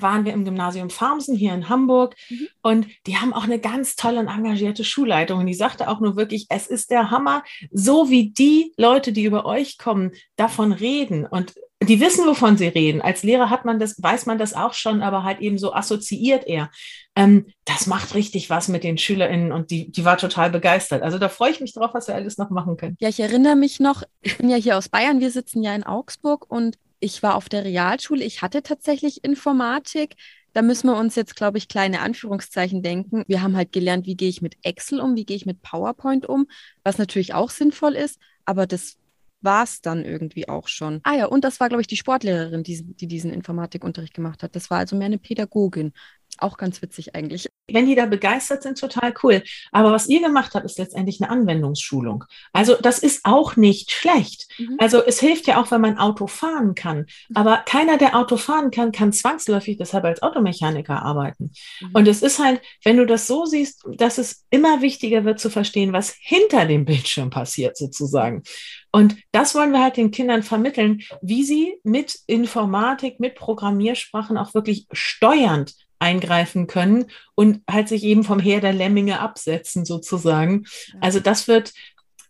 waren 0.00 0.24
wir 0.24 0.32
im 0.32 0.44
Gymnasium 0.44 0.90
Farmsen 0.90 1.36
hier 1.36 1.54
in 1.54 1.68
Hamburg 1.68 2.14
mhm. 2.28 2.48
und 2.62 2.86
die 3.06 3.16
haben 3.16 3.32
auch 3.32 3.44
eine 3.44 3.58
ganz 3.58 3.96
tolle 3.96 4.20
und 4.20 4.28
engagierte 4.28 4.84
Schulleitung. 4.84 5.40
Und 5.40 5.46
die 5.46 5.54
sagte 5.54 5.88
auch 5.88 6.00
nur 6.00 6.16
wirklich, 6.16 6.46
es 6.48 6.66
ist 6.66 6.90
der 6.90 7.10
Hammer, 7.10 7.42
so 7.70 8.10
wie 8.10 8.30
die 8.30 8.72
Leute, 8.76 9.12
die 9.12 9.24
über 9.24 9.46
euch 9.46 9.78
kommen, 9.78 10.12
davon 10.36 10.72
reden 10.72 11.26
und 11.26 11.54
die 11.88 12.00
wissen, 12.00 12.26
wovon 12.26 12.56
sie 12.56 12.68
reden. 12.68 13.02
Als 13.02 13.22
Lehrer 13.22 13.50
hat 13.50 13.64
man 13.64 13.78
das, 13.78 14.02
weiß 14.02 14.26
man 14.26 14.38
das 14.38 14.54
auch 14.54 14.74
schon, 14.74 15.02
aber 15.02 15.22
halt 15.22 15.40
eben 15.40 15.58
so 15.58 15.74
assoziiert 15.74 16.46
er. 16.46 16.70
Ähm, 17.16 17.46
das 17.64 17.86
macht 17.86 18.14
richtig 18.14 18.50
was 18.50 18.68
mit 18.68 18.84
den 18.84 18.98
SchülerInnen 18.98 19.52
und 19.52 19.70
die, 19.70 19.90
die 19.90 20.04
war 20.04 20.16
total 20.16 20.50
begeistert. 20.50 21.02
Also 21.02 21.18
da 21.18 21.28
freue 21.28 21.50
ich 21.50 21.60
mich 21.60 21.74
drauf, 21.74 21.90
was 21.92 22.08
wir 22.08 22.14
alles 22.14 22.38
noch 22.38 22.50
machen 22.50 22.76
können. 22.76 22.96
Ja, 23.00 23.08
ich 23.08 23.20
erinnere 23.20 23.56
mich 23.56 23.80
noch, 23.80 24.02
ich 24.22 24.38
bin 24.38 24.48
ja 24.48 24.56
hier 24.56 24.78
aus 24.78 24.88
Bayern, 24.88 25.20
wir 25.20 25.30
sitzen 25.30 25.62
ja 25.62 25.74
in 25.74 25.84
Augsburg 25.84 26.46
und 26.48 26.76
ich 27.04 27.22
war 27.22 27.34
auf 27.36 27.48
der 27.48 27.64
Realschule, 27.64 28.24
ich 28.24 28.40
hatte 28.42 28.62
tatsächlich 28.62 29.22
Informatik. 29.24 30.16
Da 30.54 30.62
müssen 30.62 30.86
wir 30.88 30.96
uns 30.96 31.16
jetzt, 31.16 31.36
glaube 31.36 31.58
ich, 31.58 31.68
kleine 31.68 32.00
Anführungszeichen 32.00 32.82
denken. 32.82 33.24
Wir 33.26 33.42
haben 33.42 33.56
halt 33.56 33.72
gelernt, 33.72 34.06
wie 34.06 34.16
gehe 34.16 34.28
ich 34.28 34.40
mit 34.40 34.56
Excel 34.62 35.00
um, 35.00 35.14
wie 35.16 35.26
gehe 35.26 35.36
ich 35.36 35.46
mit 35.46 35.60
PowerPoint 35.62 36.26
um, 36.26 36.46
was 36.82 36.96
natürlich 36.96 37.34
auch 37.34 37.50
sinnvoll 37.50 37.94
ist, 37.94 38.18
aber 38.44 38.66
das 38.66 38.96
war 39.42 39.64
es 39.64 39.82
dann 39.82 40.04
irgendwie 40.04 40.48
auch 40.48 40.68
schon. 40.68 41.00
Ah 41.02 41.14
ja, 41.14 41.26
und 41.26 41.44
das 41.44 41.60
war, 41.60 41.68
glaube 41.68 41.82
ich, 41.82 41.86
die 41.86 41.98
Sportlehrerin, 41.98 42.62
die, 42.62 42.82
die 42.82 43.06
diesen 43.06 43.30
Informatikunterricht 43.30 44.14
gemacht 44.14 44.42
hat. 44.42 44.56
Das 44.56 44.70
war 44.70 44.78
also 44.78 44.96
mehr 44.96 45.06
eine 45.06 45.18
Pädagogin. 45.18 45.92
Auch 46.38 46.56
ganz 46.56 46.82
witzig 46.82 47.14
eigentlich. 47.14 47.48
Wenn 47.70 47.86
die 47.86 47.94
da 47.94 48.06
begeistert 48.06 48.62
sind, 48.62 48.78
total 48.78 49.14
cool. 49.22 49.42
Aber 49.70 49.92
was 49.92 50.08
ihr 50.08 50.20
gemacht 50.20 50.54
habt, 50.54 50.64
ist 50.64 50.78
letztendlich 50.78 51.20
eine 51.20 51.30
Anwendungsschulung. 51.30 52.24
Also 52.52 52.74
das 52.74 52.98
ist 52.98 53.24
auch 53.24 53.56
nicht 53.56 53.92
schlecht. 53.92 54.48
Mhm. 54.58 54.76
Also 54.78 55.02
es 55.04 55.20
hilft 55.20 55.46
ja 55.46 55.62
auch, 55.62 55.70
wenn 55.70 55.80
man 55.80 55.96
Auto 55.96 56.26
fahren 56.26 56.74
kann. 56.74 57.06
Aber 57.34 57.58
keiner, 57.58 57.98
der 57.98 58.16
Auto 58.16 58.36
fahren 58.36 58.70
kann, 58.70 58.90
kann 58.90 59.12
zwangsläufig 59.12 59.78
deshalb 59.78 60.04
als 60.04 60.22
Automechaniker 60.22 61.02
arbeiten. 61.02 61.52
Mhm. 61.80 61.90
Und 61.92 62.08
es 62.08 62.22
ist 62.22 62.38
halt, 62.38 62.60
wenn 62.82 62.96
du 62.96 63.06
das 63.06 63.26
so 63.26 63.46
siehst, 63.46 63.84
dass 63.96 64.18
es 64.18 64.44
immer 64.50 64.82
wichtiger 64.82 65.24
wird 65.24 65.38
zu 65.38 65.50
verstehen, 65.50 65.92
was 65.92 66.16
hinter 66.20 66.66
dem 66.66 66.84
Bildschirm 66.84 67.30
passiert 67.30 67.76
sozusagen. 67.76 68.42
Und 68.90 69.16
das 69.32 69.54
wollen 69.54 69.72
wir 69.72 69.82
halt 69.82 69.96
den 69.96 70.12
Kindern 70.12 70.42
vermitteln, 70.44 71.02
wie 71.20 71.42
sie 71.42 71.74
mit 71.82 72.16
Informatik, 72.26 73.18
mit 73.18 73.34
Programmiersprachen 73.34 74.36
auch 74.36 74.54
wirklich 74.54 74.86
steuernd 74.92 75.74
eingreifen 76.04 76.66
können 76.66 77.06
und 77.34 77.62
halt 77.68 77.88
sich 77.88 78.04
eben 78.04 78.22
vom 78.22 78.38
Heer 78.38 78.60
der 78.60 78.72
Lemminge 78.72 79.18
absetzen 79.18 79.84
sozusagen. 79.84 80.66
Also 81.00 81.18
das 81.18 81.48
wird, 81.48 81.72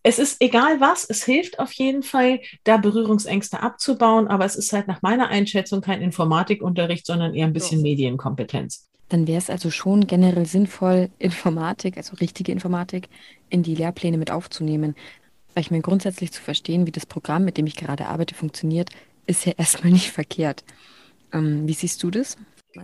es 0.01 0.17
ist 0.17 0.37
egal 0.39 0.79
was, 0.79 1.05
es 1.05 1.23
hilft 1.23 1.59
auf 1.59 1.71
jeden 1.73 2.03
Fall, 2.03 2.39
da 2.63 2.77
Berührungsängste 2.77 3.61
abzubauen, 3.61 4.27
aber 4.27 4.45
es 4.45 4.55
ist 4.55 4.71
halt 4.71 4.87
nach 4.87 5.01
meiner 5.01 5.27
Einschätzung 5.27 5.81
kein 5.81 6.01
Informatikunterricht, 6.01 7.05
sondern 7.05 7.33
eher 7.33 7.45
ein 7.45 7.53
bisschen 7.53 7.81
Medienkompetenz. 7.81 8.87
Dann 9.09 9.27
wäre 9.27 9.37
es 9.37 9.49
also 9.49 9.69
schon 9.69 10.07
generell 10.07 10.45
sinnvoll, 10.45 11.09
Informatik, 11.19 11.97
also 11.97 12.15
richtige 12.15 12.51
Informatik, 12.51 13.09
in 13.49 13.61
die 13.61 13.75
Lehrpläne 13.75 14.17
mit 14.17 14.31
aufzunehmen. 14.31 14.95
Weil 15.53 15.61
ich 15.61 15.71
mir 15.71 15.81
grundsätzlich 15.81 16.31
zu 16.31 16.41
verstehen, 16.41 16.87
wie 16.87 16.91
das 16.91 17.05
Programm, 17.05 17.45
mit 17.45 17.57
dem 17.57 17.67
ich 17.67 17.75
gerade 17.75 18.07
arbeite, 18.07 18.35
funktioniert, 18.35 18.89
ist 19.27 19.45
ja 19.45 19.53
erstmal 19.57 19.91
nicht 19.91 20.11
verkehrt. 20.11 20.63
Ähm, 21.33 21.67
wie 21.67 21.73
siehst 21.73 22.01
du 22.03 22.11
das? 22.11 22.37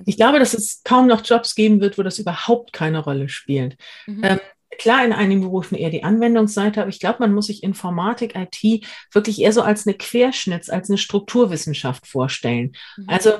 Ich 0.05 0.17
glaube, 0.17 0.39
dass 0.39 0.53
es 0.53 0.81
kaum 0.83 1.07
noch 1.07 1.25
Jobs 1.25 1.55
geben 1.55 1.81
wird, 1.81 1.97
wo 1.97 2.03
das 2.03 2.19
überhaupt 2.19 2.73
keine 2.73 2.99
Rolle 2.99 3.29
spielt. 3.29 3.77
Mhm. 4.07 4.23
Ähm, 4.23 4.39
klar, 4.77 5.05
in 5.05 5.13
einigen 5.13 5.41
Berufen 5.41 5.77
eher 5.77 5.89
die 5.89 6.03
Anwendungsseite, 6.03 6.81
aber 6.81 6.89
ich 6.89 6.99
glaube, 6.99 7.17
man 7.19 7.33
muss 7.33 7.47
sich 7.47 7.63
Informatik, 7.63 8.35
IT 8.35 8.85
wirklich 9.11 9.41
eher 9.41 9.53
so 9.53 9.61
als 9.61 9.85
eine 9.85 9.95
Querschnitts-, 9.95 10.69
als 10.69 10.89
eine 10.89 10.97
Strukturwissenschaft 10.97 12.07
vorstellen. 12.07 12.73
Mhm. 12.97 13.05
Also 13.07 13.31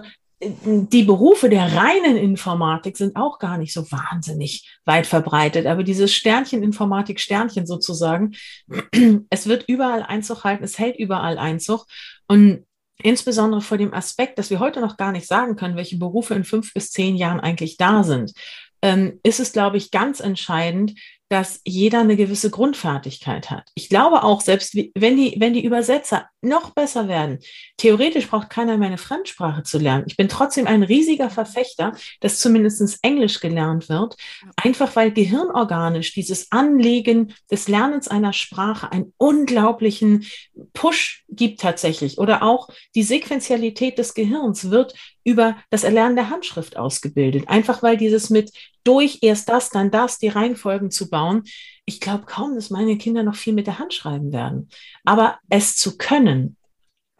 die 0.44 1.04
Berufe 1.04 1.50
der 1.50 1.76
reinen 1.76 2.18
Informatik 2.18 2.98
sind 2.98 3.16
auch 3.16 3.38
gar 3.38 3.58
nicht 3.58 3.74
so 3.74 3.92
wahnsinnig 3.92 4.80
weit 4.86 5.06
verbreitet. 5.06 5.68
Aber 5.68 5.84
dieses 5.84 6.14
Sternchen 6.14 6.64
Informatik, 6.64 7.20
Sternchen 7.20 7.68
sozusagen, 7.68 8.32
es 9.30 9.48
wird 9.48 9.66
überall 9.68 10.04
Einzug 10.04 10.44
halten, 10.44 10.64
es 10.64 10.80
hält 10.80 10.98
überall 10.98 11.38
Einzug. 11.38 11.86
Und 12.28 12.66
Insbesondere 13.04 13.62
vor 13.62 13.78
dem 13.78 13.94
Aspekt, 13.94 14.38
dass 14.38 14.50
wir 14.50 14.60
heute 14.60 14.82
noch 14.82 14.98
gar 14.98 15.12
nicht 15.12 15.28
sagen 15.28 15.56
können, 15.56 15.76
welche 15.76 15.98
Berufe 15.98 16.34
in 16.34 16.44
fünf 16.44 16.74
bis 16.74 16.92
zehn 16.92 17.16
Jahren 17.16 17.40
eigentlich 17.40 17.78
da 17.78 18.04
sind, 18.04 18.34
ähm, 18.82 19.20
ist 19.24 19.40
es, 19.40 19.54
glaube 19.54 19.78
ich, 19.78 19.92
ganz 19.92 20.20
entscheidend, 20.20 20.94
dass 21.32 21.62
jeder 21.64 22.02
eine 22.02 22.18
gewisse 22.18 22.50
Grundfertigkeit 22.50 23.50
hat. 23.50 23.70
Ich 23.74 23.88
glaube 23.88 24.24
auch, 24.24 24.42
selbst 24.42 24.76
wenn 24.76 25.16
die, 25.16 25.36
wenn 25.40 25.54
die 25.54 25.64
Übersetzer 25.64 26.28
noch 26.42 26.72
besser 26.72 27.08
werden, 27.08 27.40
theoretisch 27.78 28.28
braucht 28.28 28.50
keiner 28.50 28.78
mehr 28.78 28.90
eine 28.90 28.98
Fremdsprache 28.98 29.64
zu 29.64 29.78
lernen. 29.78 30.04
Ich 30.08 30.18
bin 30.18 30.28
trotzdem 30.28 30.68
ein 30.68 30.84
riesiger 30.84 31.30
Verfechter, 31.30 31.94
dass 32.20 32.40
zumindest 32.40 33.00
Englisch 33.02 33.40
gelernt 33.40 33.88
wird, 33.88 34.18
einfach 34.58 34.94
weil 34.98 35.12
gehirnorganisch 35.12 36.14
dieses 36.14 36.52
Anlegen 36.52 37.34
des 37.50 37.70
Lernens 37.70 38.10
einer 38.10 38.34
Sprache 38.34 38.92
einen 38.92 39.14
unglaublichen 39.18 40.26
Push 40.74 41.24
gibt 41.30 41.62
tatsächlich. 41.62 42.18
Oder 42.18 42.44
auch 42.44 42.68
die 42.94 43.04
Sequenzialität 43.04 43.98
des 43.98 44.14
Gehirns 44.16 44.70
wird 44.70 44.96
über 45.24 45.56
das 45.70 45.84
Erlernen 45.84 46.16
der 46.16 46.30
Handschrift 46.30 46.78
ausgebildet. 46.78 47.48
Einfach 47.48 47.84
weil 47.84 47.98
dieses 47.98 48.30
mit 48.30 48.52
durch 48.84 49.20
erst 49.22 49.50
das, 49.50 49.70
dann 49.70 49.92
das, 49.92 50.18
die 50.18 50.30
Reihenfolgen 50.30 50.92
zu 50.92 51.10
bauen. 51.10 51.44
Ich 51.86 52.00
glaube 52.00 52.26
kaum, 52.26 52.56
dass 52.56 52.70
meine 52.70 52.98
Kinder 52.98 53.24
noch 53.24 53.36
viel 53.36 53.54
mit 53.54 53.68
der 53.68 53.80
Hand 53.80 53.94
schreiben 53.94 54.32
werden. 54.32 54.70
Aber 55.06 55.40
es 55.50 55.76
zu 55.78 55.98
können, 55.98 56.58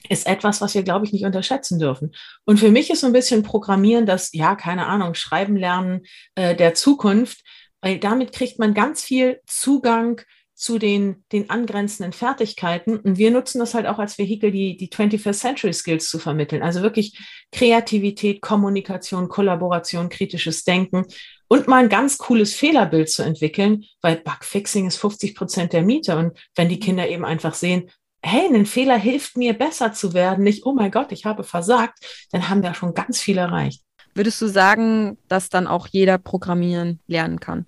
ist 0.10 0.26
etwas, 0.26 0.62
was 0.62 0.74
wir, 0.74 0.84
glaube 0.84 1.06
ich, 1.06 1.14
nicht 1.14 1.26
unterschätzen 1.26 1.80
dürfen. 1.80 2.12
Und 2.46 2.60
für 2.60 2.72
mich 2.72 2.90
ist 2.90 3.02
so 3.02 3.08
ein 3.08 3.14
bisschen 3.14 3.44
Programmieren 3.44 4.06
das, 4.06 4.32
ja, 4.34 4.56
keine 4.56 4.88
Ahnung, 4.88 5.14
Schreiben 5.14 5.56
lernen 5.56 6.02
äh, 6.36 6.56
der 6.56 6.74
Zukunft, 6.74 7.44
weil 7.82 8.00
damit 8.00 8.32
kriegt 8.32 8.60
man 8.60 8.74
ganz 8.74 9.04
viel 9.04 9.42
Zugang 9.46 10.22
zu 10.62 10.78
den, 10.78 11.24
den 11.32 11.50
angrenzenden 11.50 12.14
Fertigkeiten. 12.14 13.00
Und 13.00 13.18
wir 13.18 13.32
nutzen 13.32 13.58
das 13.58 13.74
halt 13.74 13.88
auch 13.88 13.98
als 13.98 14.20
Vehikel, 14.20 14.52
die, 14.52 14.78
die 14.78 14.90
21st 14.90 15.34
Century 15.34 15.74
Skills 15.74 16.08
zu 16.08 16.20
vermitteln. 16.20 16.62
Also 16.62 16.84
wirklich 16.84 17.18
Kreativität, 17.52 18.42
Kommunikation, 18.42 19.28
Kollaboration, 19.28 20.10
kritisches 20.10 20.64
Denken 20.64 21.06
und 21.48 21.68
mal 21.68 21.84
ein 21.84 21.90
ganz 21.90 22.20
cooles 22.20 22.54
Fehlerbild 22.54 23.10
zu 23.10 23.24
entwickeln, 23.24 23.86
weil 24.02 24.18
Bugfixing 24.18 24.86
ist 24.86 24.98
50 24.98 25.34
Prozent 25.34 25.74
der 25.74 25.82
Miete. 25.82 26.16
Und 26.16 26.38
wenn 26.56 26.70
die 26.70 26.80
Kinder 26.80 27.10
eben 27.10 27.26
einfach 27.26 27.56
sehen, 27.56 27.90
hey, 28.22 28.46
ein 28.46 28.68
Fehler 28.68 28.98
hilft 28.98 29.38
mir 29.38 29.54
besser 29.54 29.94
zu 29.94 30.14
werden, 30.14 30.44
nicht, 30.44 30.68
oh 30.68 30.74
mein 30.74 30.92
Gott, 30.92 31.12
ich 31.12 31.26
habe 31.26 31.44
versagt, 31.44 32.28
dann 32.32 32.50
haben 32.50 32.62
wir 32.62 32.76
schon 32.76 32.94
ganz 32.94 33.20
viel 33.20 33.40
erreicht. 33.40 33.82
Würdest 34.14 34.40
du 34.40 34.48
sagen, 34.48 35.18
dass 35.28 35.50
dann 35.50 35.66
auch 35.66 35.88
jeder 35.88 36.20
programmieren 36.20 37.00
lernen 37.08 37.40
kann? 37.40 37.66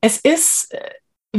Es 0.00 0.18
ist 0.18 0.72
äh, 0.72 0.78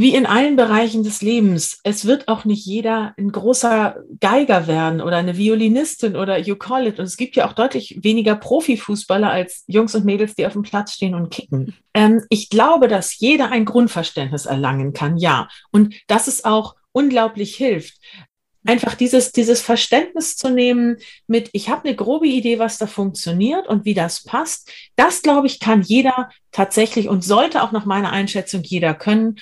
wie 0.00 0.14
in 0.14 0.26
allen 0.26 0.56
Bereichen 0.56 1.02
des 1.02 1.22
Lebens, 1.22 1.80
es 1.82 2.04
wird 2.04 2.28
auch 2.28 2.44
nicht 2.44 2.64
jeder 2.64 3.14
ein 3.18 3.32
großer 3.32 3.96
Geiger 4.20 4.66
werden 4.66 5.00
oder 5.00 5.16
eine 5.16 5.36
Violinistin 5.36 6.16
oder 6.16 6.38
you 6.38 6.56
call 6.56 6.86
it. 6.86 6.98
Und 6.98 7.04
es 7.04 7.16
gibt 7.16 7.36
ja 7.36 7.48
auch 7.48 7.52
deutlich 7.52 7.98
weniger 8.02 8.34
Profifußballer 8.36 9.30
als 9.30 9.64
Jungs 9.66 9.94
und 9.94 10.04
Mädels, 10.04 10.34
die 10.34 10.46
auf 10.46 10.52
dem 10.52 10.62
Platz 10.62 10.94
stehen 10.94 11.14
und 11.14 11.30
kicken. 11.30 11.74
Ähm, 11.94 12.22
ich 12.28 12.50
glaube, 12.50 12.88
dass 12.88 13.18
jeder 13.18 13.50
ein 13.50 13.64
Grundverständnis 13.64 14.46
erlangen 14.46 14.92
kann, 14.92 15.16
ja. 15.16 15.48
Und 15.70 15.94
dass 16.06 16.26
es 16.26 16.44
auch 16.44 16.74
unglaublich 16.92 17.56
hilft. 17.56 17.98
Einfach 18.66 18.94
dieses, 18.94 19.32
dieses 19.32 19.62
Verständnis 19.62 20.36
zu 20.36 20.50
nehmen 20.50 20.98
mit, 21.26 21.48
ich 21.52 21.70
habe 21.70 21.88
eine 21.88 21.96
grobe 21.96 22.26
Idee, 22.26 22.58
was 22.58 22.76
da 22.76 22.86
funktioniert 22.86 23.66
und 23.66 23.84
wie 23.84 23.94
das 23.94 24.24
passt. 24.24 24.70
Das, 24.96 25.22
glaube 25.22 25.46
ich, 25.46 25.60
kann 25.60 25.82
jeder 25.82 26.28
tatsächlich 26.52 27.08
und 27.08 27.24
sollte 27.24 27.62
auch 27.62 27.72
nach 27.72 27.86
meiner 27.86 28.12
Einschätzung 28.12 28.62
jeder 28.62 28.94
können. 28.94 29.36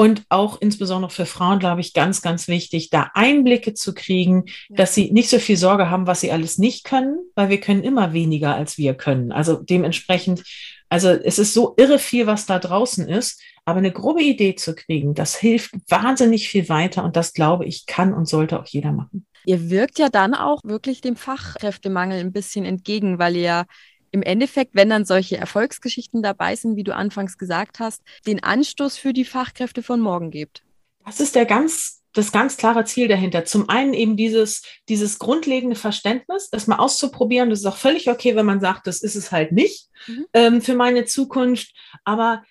Und 0.00 0.22
auch 0.30 0.58
insbesondere 0.62 1.10
für 1.10 1.26
Frauen, 1.26 1.58
glaube 1.58 1.82
ich, 1.82 1.92
ganz, 1.92 2.22
ganz 2.22 2.48
wichtig, 2.48 2.88
da 2.88 3.10
Einblicke 3.12 3.74
zu 3.74 3.92
kriegen, 3.92 4.44
ja. 4.70 4.76
dass 4.76 4.94
sie 4.94 5.10
nicht 5.10 5.28
so 5.28 5.38
viel 5.38 5.58
Sorge 5.58 5.90
haben, 5.90 6.06
was 6.06 6.22
sie 6.22 6.32
alles 6.32 6.56
nicht 6.56 6.84
können, 6.84 7.18
weil 7.34 7.50
wir 7.50 7.60
können 7.60 7.82
immer 7.82 8.14
weniger, 8.14 8.54
als 8.54 8.78
wir 8.78 8.94
können. 8.94 9.30
Also 9.30 9.56
dementsprechend, 9.56 10.42
also 10.88 11.10
es 11.10 11.38
ist 11.38 11.52
so 11.52 11.74
irre 11.76 11.98
viel, 11.98 12.26
was 12.26 12.46
da 12.46 12.58
draußen 12.58 13.06
ist. 13.10 13.42
Aber 13.66 13.80
eine 13.80 13.92
grobe 13.92 14.22
Idee 14.22 14.54
zu 14.54 14.74
kriegen, 14.74 15.12
das 15.12 15.36
hilft 15.36 15.74
wahnsinnig 15.90 16.48
viel 16.48 16.70
weiter 16.70 17.04
und 17.04 17.14
das 17.14 17.34
glaube 17.34 17.66
ich 17.66 17.84
kann 17.84 18.14
und 18.14 18.26
sollte 18.26 18.58
auch 18.58 18.66
jeder 18.66 18.92
machen. 18.92 19.26
Ihr 19.44 19.68
wirkt 19.68 19.98
ja 19.98 20.08
dann 20.08 20.32
auch 20.32 20.60
wirklich 20.64 21.02
dem 21.02 21.16
Fachkräftemangel 21.16 22.20
ein 22.20 22.32
bisschen 22.32 22.64
entgegen, 22.64 23.18
weil 23.18 23.36
ihr 23.36 23.66
im 24.12 24.22
Endeffekt, 24.22 24.74
wenn 24.74 24.90
dann 24.90 25.04
solche 25.04 25.36
Erfolgsgeschichten 25.36 26.22
dabei 26.22 26.56
sind, 26.56 26.76
wie 26.76 26.84
du 26.84 26.94
anfangs 26.94 27.38
gesagt 27.38 27.78
hast, 27.78 28.02
den 28.26 28.42
Anstoß 28.42 28.96
für 28.96 29.12
die 29.12 29.24
Fachkräfte 29.24 29.82
von 29.82 30.00
morgen 30.00 30.30
gibt. 30.30 30.62
Das 31.04 31.20
ist 31.20 31.34
der 31.34 31.46
ganz 31.46 32.00
das 32.12 32.32
ganz 32.32 32.56
klare 32.56 32.84
Ziel 32.84 33.08
dahinter. 33.08 33.44
Zum 33.44 33.68
einen 33.68 33.94
eben 33.94 34.16
dieses, 34.16 34.62
dieses 34.88 35.18
grundlegende 35.18 35.76
Verständnis, 35.76 36.50
das 36.50 36.66
mal 36.66 36.78
auszuprobieren. 36.78 37.50
Das 37.50 37.60
ist 37.60 37.66
auch 37.66 37.76
völlig 37.76 38.10
okay, 38.10 38.34
wenn 38.34 38.46
man 38.46 38.60
sagt, 38.60 38.86
das 38.86 39.02
ist 39.02 39.14
es 39.14 39.30
halt 39.30 39.52
nicht 39.52 39.88
mhm. 40.06 40.26
ähm, 40.32 40.62
für 40.62 40.74
meine 40.74 41.04
Zukunft. 41.04 41.72
Aber 42.04 42.42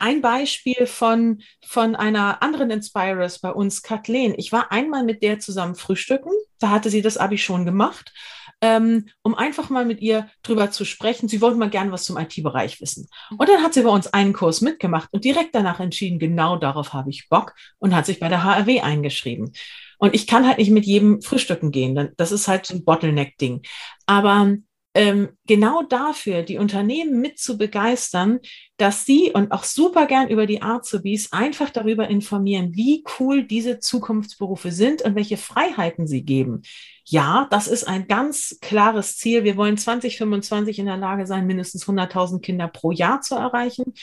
ein 0.00 0.20
Beispiel 0.20 0.86
von, 0.86 1.42
von 1.64 1.94
einer 1.94 2.42
anderen 2.42 2.70
Inspirers 2.70 3.38
bei 3.38 3.50
uns, 3.50 3.82
Kathleen. 3.82 4.34
Ich 4.36 4.50
war 4.50 4.72
einmal 4.72 5.04
mit 5.04 5.22
der 5.22 5.38
zusammen 5.38 5.76
frühstücken. 5.76 6.32
Da 6.58 6.70
hatte 6.70 6.90
sie 6.90 7.02
das 7.02 7.16
Abi 7.16 7.38
schon 7.38 7.64
gemacht, 7.64 8.12
ähm, 8.60 9.06
um 9.22 9.34
einfach 9.34 9.70
mal 9.70 9.84
mit 9.84 10.00
ihr 10.00 10.28
drüber 10.42 10.70
zu 10.70 10.84
sprechen. 10.84 11.28
Sie 11.28 11.40
wollte 11.40 11.58
mal 11.58 11.70
gerne 11.70 11.92
was 11.92 12.04
zum 12.04 12.16
IT-Bereich 12.16 12.80
wissen. 12.80 13.08
Und 13.36 13.48
dann 13.48 13.62
hat 13.62 13.74
sie 13.74 13.82
bei 13.82 13.90
uns 13.90 14.06
einen 14.08 14.32
Kurs 14.32 14.60
mitgemacht 14.60 15.08
und 15.12 15.24
direkt 15.24 15.54
danach 15.54 15.80
entschieden, 15.80 16.18
genau 16.18 16.56
darauf 16.56 16.92
habe 16.92 17.10
ich 17.10 17.28
Bock 17.28 17.54
und 17.78 17.94
hat 17.94 18.06
sich 18.06 18.20
bei 18.20 18.28
der 18.28 18.44
HRW 18.44 18.80
eingeschrieben. 18.80 19.52
Und 19.98 20.14
ich 20.14 20.26
kann 20.26 20.46
halt 20.46 20.58
nicht 20.58 20.70
mit 20.70 20.84
jedem 20.84 21.22
frühstücken 21.22 21.70
gehen. 21.70 22.10
Das 22.16 22.32
ist 22.32 22.48
halt 22.48 22.66
so 22.66 22.74
ein 22.74 22.84
Bottleneck-Ding. 22.84 23.62
Aber 24.06 24.54
ähm, 24.94 25.30
genau 25.46 25.82
dafür 25.82 26.42
die 26.42 26.58
Unternehmen 26.58 27.20
mit 27.20 27.38
zu 27.38 27.58
begeistern, 27.58 28.38
dass 28.76 29.04
sie 29.04 29.32
und 29.32 29.50
auch 29.50 29.64
super 29.64 30.06
gern 30.06 30.28
über 30.28 30.46
die 30.46 30.62
Azubis 30.62 31.32
einfach 31.32 31.70
darüber 31.70 32.08
informieren, 32.08 32.74
wie 32.74 33.04
cool 33.18 33.44
diese 33.44 33.80
Zukunftsberufe 33.80 34.70
sind 34.70 35.02
und 35.02 35.16
welche 35.16 35.36
Freiheiten 35.36 36.06
sie 36.06 36.22
geben. 36.22 36.62
Ja, 37.04 37.48
das 37.50 37.66
ist 37.66 37.84
ein 37.84 38.06
ganz 38.06 38.58
klares 38.60 39.18
Ziel. 39.18 39.44
Wir 39.44 39.56
wollen 39.56 39.76
2025 39.76 40.78
in 40.78 40.86
der 40.86 40.96
Lage 40.96 41.26
sein, 41.26 41.46
mindestens 41.46 41.86
100.000 41.86 42.40
Kinder 42.40 42.68
pro 42.68 42.92
Jahr 42.92 43.20
zu 43.20 43.34
erreichen. 43.34 43.94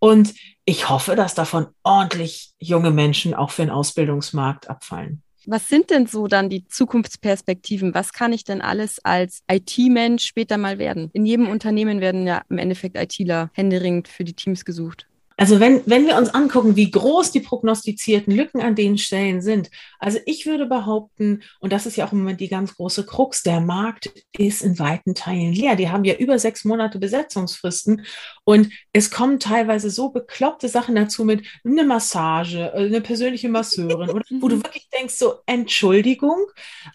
Und 0.00 0.34
ich 0.64 0.88
hoffe, 0.88 1.14
dass 1.14 1.34
davon 1.34 1.68
ordentlich 1.84 2.52
junge 2.58 2.90
Menschen 2.90 3.34
auch 3.34 3.52
für 3.52 3.62
den 3.62 3.70
Ausbildungsmarkt 3.70 4.68
abfallen. 4.68 5.22
Was 5.46 5.68
sind 5.68 5.90
denn 5.90 6.06
so 6.06 6.28
dann 6.28 6.48
die 6.48 6.66
Zukunftsperspektiven? 6.68 7.94
Was 7.94 8.12
kann 8.12 8.32
ich 8.32 8.44
denn 8.44 8.60
alles 8.60 9.04
als 9.04 9.42
IT-Mensch 9.50 10.24
später 10.24 10.56
mal 10.56 10.78
werden? 10.78 11.10
In 11.12 11.26
jedem 11.26 11.48
Unternehmen 11.48 12.00
werden 12.00 12.26
ja 12.26 12.42
im 12.48 12.58
Endeffekt 12.58 12.96
ITler 12.96 13.50
händeringend 13.52 14.08
für 14.08 14.24
die 14.24 14.34
Teams 14.34 14.64
gesucht. 14.64 15.08
Also 15.36 15.60
wenn, 15.60 15.82
wenn 15.86 16.06
wir 16.06 16.16
uns 16.16 16.30
angucken, 16.34 16.76
wie 16.76 16.90
groß 16.90 17.30
die 17.30 17.40
prognostizierten 17.40 18.34
Lücken 18.34 18.60
an 18.60 18.74
den 18.74 18.98
Stellen 18.98 19.42
sind, 19.42 19.70
also 19.98 20.18
ich 20.26 20.46
würde 20.46 20.66
behaupten, 20.66 21.42
und 21.60 21.72
das 21.72 21.86
ist 21.86 21.96
ja 21.96 22.06
auch 22.06 22.12
im 22.12 22.18
Moment 22.18 22.40
die 22.40 22.48
ganz 22.48 22.74
große 22.76 23.06
Krux, 23.06 23.42
der 23.42 23.60
Markt 23.60 24.12
ist 24.36 24.62
in 24.62 24.78
weiten 24.78 25.14
Teilen 25.14 25.52
leer. 25.52 25.76
Die 25.76 25.88
haben 25.88 26.04
ja 26.04 26.14
über 26.14 26.38
sechs 26.38 26.64
Monate 26.64 26.98
Besetzungsfristen 26.98 28.04
und 28.44 28.70
es 28.92 29.10
kommen 29.10 29.40
teilweise 29.40 29.90
so 29.90 30.10
bekloppte 30.10 30.68
Sachen 30.68 30.94
dazu 30.94 31.24
mit 31.24 31.46
eine 31.64 31.84
Massage, 31.84 32.72
eine 32.74 33.00
persönliche 33.00 33.48
Masseurin, 33.48 34.10
oder, 34.10 34.24
wo 34.40 34.48
du 34.48 34.56
wirklich 34.56 34.88
denkst, 34.90 35.14
so 35.14 35.36
Entschuldigung, 35.46 36.38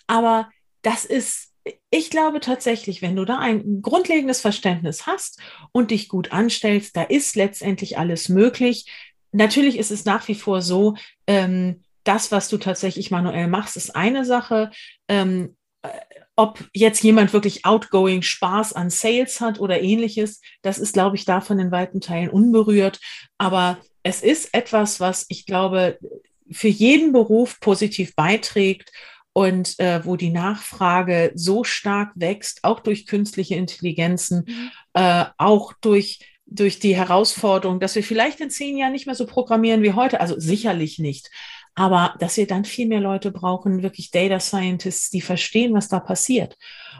aber 0.07 0.49
das 0.81 1.05
ist 1.05 1.46
ich 1.89 2.09
glaube 2.09 2.39
tatsächlich, 2.39 3.01
wenn 3.01 3.15
du 3.15 3.25
da 3.25 3.39
ein 3.39 3.81
grundlegendes 3.81 4.41
Verständnis 4.41 5.05
hast 5.05 5.41
und 5.71 5.91
dich 5.91 6.09
gut 6.09 6.31
anstellst, 6.31 6.95
da 6.95 7.03
ist 7.03 7.35
letztendlich 7.35 7.97
alles 7.97 8.29
möglich. 8.29 8.85
Natürlich 9.31 9.77
ist 9.77 9.91
es 9.91 10.05
nach 10.05 10.27
wie 10.27 10.35
vor 10.35 10.61
so, 10.61 10.95
ähm, 11.27 11.83
das, 12.03 12.31
was 12.31 12.49
du 12.49 12.57
tatsächlich 12.57 13.11
manuell 13.11 13.47
machst, 13.47 13.75
ist 13.75 13.95
eine 13.95 14.25
Sache. 14.25 14.71
Ähm, 15.07 15.55
äh, 15.81 15.89
ob 16.35 16.63
jetzt 16.71 17.03
jemand 17.03 17.33
wirklich 17.33 17.65
outgoing 17.65 18.21
Spaß 18.21 18.73
an 18.73 18.91
Sales 18.91 19.41
hat 19.41 19.59
oder 19.59 19.81
ähnliches, 19.81 20.39
das 20.61 20.77
ist, 20.77 20.93
glaube 20.93 21.15
ich, 21.15 21.25
davon 21.25 21.59
in 21.59 21.71
weiten 21.71 21.99
Teilen 21.99 22.29
unberührt. 22.29 22.99
Aber 23.39 23.79
es 24.03 24.21
ist 24.21 24.53
etwas, 24.53 24.99
was 24.99 25.25
ich 25.29 25.47
glaube, 25.47 25.97
für 26.51 26.67
jeden 26.67 27.11
Beruf 27.11 27.59
positiv 27.59 28.15
beiträgt 28.15 28.91
und 29.37 29.79
äh, 29.79 30.03
wo 30.03 30.15
die 30.15 30.31
Nachfrage 30.31 31.31
so 31.35 31.63
stark 31.63 32.11
wächst, 32.15 32.63
auch 32.63 32.79
durch 32.79 33.05
künstliche 33.05 33.53
Intelligenzen, 33.53 34.45
mhm. 34.47 34.71
äh, 34.95 35.25
auch 35.37 35.73
durch 35.79 36.19
durch 36.47 36.79
die 36.79 36.95
Herausforderung, 36.95 37.79
dass 37.79 37.93
wir 37.93 38.03
vielleicht 38.03 38.39
in 38.39 38.49
zehn 38.49 38.77
Jahren 38.77 38.93
nicht 38.93 39.05
mehr 39.05 39.13
so 39.13 39.27
programmieren 39.27 39.83
wie 39.83 39.91
heute, 39.93 40.21
also 40.21 40.39
sicherlich 40.39 40.97
nicht, 40.97 41.29
aber 41.75 42.15
dass 42.19 42.37
wir 42.37 42.47
dann 42.47 42.65
viel 42.65 42.87
mehr 42.87 42.99
Leute 42.99 43.29
brauchen, 43.29 43.83
wirklich 43.83 44.09
Data 44.09 44.39
Scientists, 44.39 45.11
die 45.11 45.21
verstehen, 45.21 45.75
was 45.75 45.87
da 45.87 45.99
passiert. 45.99 46.57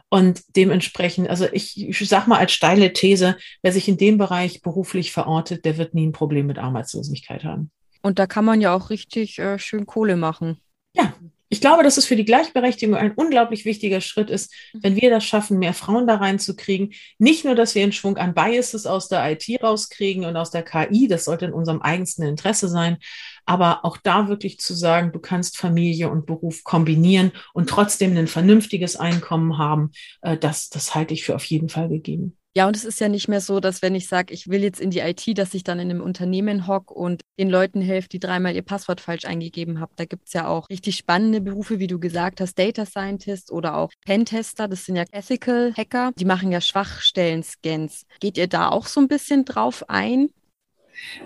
Und 0.10 0.43
dementsprechend, 0.56 1.30
also 1.30 1.47
ich, 1.52 1.89
ich 1.89 2.08
sag 2.08 2.28
mal 2.28 2.38
als 2.38 2.52
steile 2.52 2.93
These, 2.93 3.36
wer 3.63 3.71
sich 3.71 3.88
in 3.88 3.97
dem 3.97 4.19
Bereich 4.19 4.62
beruflich 4.62 5.12
verortet, 5.12 5.65
der 5.65 5.78
wird 5.80 5.95
nie 5.95 6.06
ein 6.06 6.12
Problem 6.12 6.45
mit 6.45 6.60
Arbeitslosigkeit 6.60 7.45
haben. 7.45 7.71
Und 8.04 8.19
da 8.19 8.28
kann 8.28 8.45
man 8.45 8.62
ja 8.62 8.76
auch 8.76 8.91
richtig 8.91 9.39
äh, 9.39 9.58
schön 9.58 9.88
Kohle 9.88 10.17
machen. 10.17 10.62
Ja, 10.93 11.13
ich 11.49 11.62
glaube, 11.62 11.83
dass 11.83 11.97
es 11.97 12.05
für 12.05 12.15
die 12.15 12.25
Gleichberechtigung 12.25 12.95
ein 12.95 13.13
unglaublich 13.13 13.65
wichtiger 13.65 14.01
Schritt 14.01 14.29
ist, 14.29 14.51
mhm. 14.73 14.83
wenn 14.83 14.95
wir 14.95 15.10
das 15.10 15.25
schaffen, 15.25 15.60
mehr 15.60 15.73
Frauen 15.73 16.07
da 16.07 16.15
reinzukriegen. 16.15 16.93
Nicht 17.17 17.45
nur, 17.45 17.55
dass 17.55 17.75
wir 17.75 17.83
einen 17.83 17.93
Schwung 17.93 18.17
an 18.17 18.33
Biases 18.33 18.86
aus 18.86 19.07
der 19.07 19.31
IT 19.31 19.47
rauskriegen 19.62 20.25
und 20.25 20.36
aus 20.36 20.51
der 20.51 20.63
KI, 20.63 21.07
das 21.07 21.25
sollte 21.25 21.45
in 21.45 21.53
unserem 21.53 21.81
eigensten 21.81 22.23
Interesse 22.23 22.67
sein, 22.67 22.97
aber 23.45 23.86
auch 23.86 23.97
da 23.97 24.27
wirklich 24.27 24.60
zu 24.60 24.73
sagen, 24.73 25.12
du 25.12 25.19
kannst 25.19 25.57
Familie 25.57 26.10
und 26.10 26.25
Beruf 26.25 26.63
kombinieren 26.63 27.31
und 27.53 27.69
trotzdem 27.69 28.15
ein 28.17 28.27
vernünftiges 28.27 28.97
Einkommen 28.97 29.57
haben, 29.57 29.91
äh, 30.21 30.38
das, 30.38 30.69
das 30.69 30.95
halte 30.95 31.13
ich 31.13 31.23
für 31.23 31.36
auf 31.36 31.45
jeden 31.45 31.69
Fall 31.69 31.88
gegeben. 31.89 32.38
Ja, 32.58 32.65
und 32.65 32.76
es 32.76 32.86
ist 32.86 33.00
ja 33.00 33.08
nicht 33.08 33.28
mehr 33.28 33.39
so, 33.39 33.60
dass 33.60 33.84
wenn 33.84 33.93
ich 33.93 34.08
sage, 34.08 34.34
ich 34.34 34.48
will 34.48 34.63
jetzt 34.63 34.82
in 34.82 34.89
die 34.89 35.02
IT, 35.02 35.38
dass 35.38 35.54
ich 35.54 35.63
dann 35.63 35.78
in 35.78 35.91
einem 35.91 36.02
Unternehmen 36.02 36.65
hock 36.65 36.89
und 36.89 37.22
den 37.38 37.52
Leuten 37.52 37.82
helfe, 37.82 38.10
die 38.10 38.20
dreimal 38.20 38.56
ihr 38.56 38.63
Passwort 38.63 39.00
falsch 39.00 39.26
eingegeben 39.26 39.80
haben. 39.80 39.93
Da 39.96 40.06
gibt 40.06 40.26
es 40.26 40.34
ja 40.34 40.48
auch 40.48 40.67
richtig 40.67 40.96
spannende 40.96 41.39
Berufe, 41.39 41.78
wie 41.78 41.86
du 41.86 42.00
gesagt 42.00 42.41
hast, 42.41 42.58
Data 42.58 42.88
Scientist 42.88 43.52
oder 43.52 43.78
auch 43.78 43.91
Pentester, 44.08 44.67
das 44.67 44.86
sind 44.86 44.96
ja 44.96 45.04
Ethical 45.12 45.72
Hacker, 45.78 46.13
die 46.17 46.26
machen 46.26 46.52
ja 46.52 46.60
Schwachstellen-Scans. 46.60 48.08
Geht 48.20 48.39
ihr 48.39 48.48
da 48.48 48.70
auch 48.70 48.88
so 48.88 49.02
ein 49.02 49.08
bisschen 49.08 49.46
drauf 49.46 49.88
ein? 49.88 50.30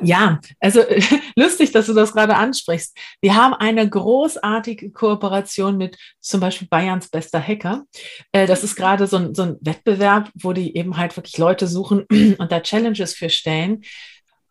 Ja, 0.01 0.39
also 0.59 0.81
lustig, 1.35 1.71
dass 1.71 1.85
du 1.87 1.93
das 1.93 2.13
gerade 2.13 2.35
ansprichst. 2.35 2.97
Wir 3.21 3.35
haben 3.35 3.53
eine 3.53 3.87
großartige 3.89 4.91
Kooperation 4.91 5.77
mit 5.77 5.97
zum 6.19 6.39
Beispiel 6.39 6.67
Bayerns 6.67 7.09
bester 7.09 7.41
Hacker. 7.41 7.83
Äh, 8.31 8.47
das 8.47 8.63
ist 8.63 8.75
gerade 8.75 9.07
so 9.07 9.17
ein, 9.17 9.35
so 9.35 9.43
ein 9.43 9.57
Wettbewerb, 9.61 10.29
wo 10.35 10.53
die 10.53 10.75
eben 10.75 10.97
halt 10.97 11.15
wirklich 11.15 11.37
Leute 11.37 11.67
suchen 11.67 12.05
und 12.37 12.51
da 12.51 12.59
Challenges 12.59 13.13
für 13.13 13.29
stellen. 13.29 13.81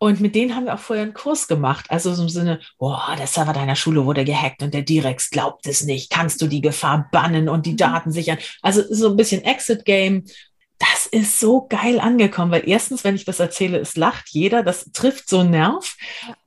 Und 0.03 0.19
mit 0.19 0.33
denen 0.33 0.55
haben 0.55 0.65
wir 0.65 0.73
auch 0.73 0.79
vorher 0.79 1.03
einen 1.03 1.13
Kurs 1.13 1.47
gemacht. 1.47 1.85
Also 1.89 2.11
so 2.15 2.23
im 2.23 2.29
Sinne, 2.29 2.59
boah, 2.79 3.15
der 3.19 3.27
Server 3.27 3.53
deiner 3.53 3.75
Schule 3.75 4.03
wurde 4.03 4.25
gehackt 4.25 4.63
und 4.63 4.73
der 4.73 4.81
Direx 4.81 5.29
glaubt 5.29 5.67
es 5.67 5.83
nicht. 5.83 6.09
Kannst 6.09 6.41
du 6.41 6.47
die 6.47 6.61
Gefahr 6.61 7.07
bannen 7.11 7.47
und 7.47 7.67
die 7.67 7.73
mhm. 7.73 7.77
Daten 7.77 8.11
sichern? 8.11 8.39
Also 8.63 8.81
so 8.89 9.09
ein 9.09 9.15
bisschen 9.15 9.43
Exit-Game 9.43 10.23
das 10.81 11.05
ist 11.05 11.39
so 11.39 11.67
geil 11.67 11.99
angekommen, 11.99 12.51
weil 12.51 12.67
erstens, 12.67 13.03
wenn 13.03 13.13
ich 13.13 13.23
das 13.23 13.39
erzähle, 13.39 13.77
es 13.77 13.95
lacht 13.95 14.29
jeder, 14.29 14.63
das 14.63 14.91
trifft 14.91 15.29
so 15.29 15.39
einen 15.39 15.51
Nerv. 15.51 15.95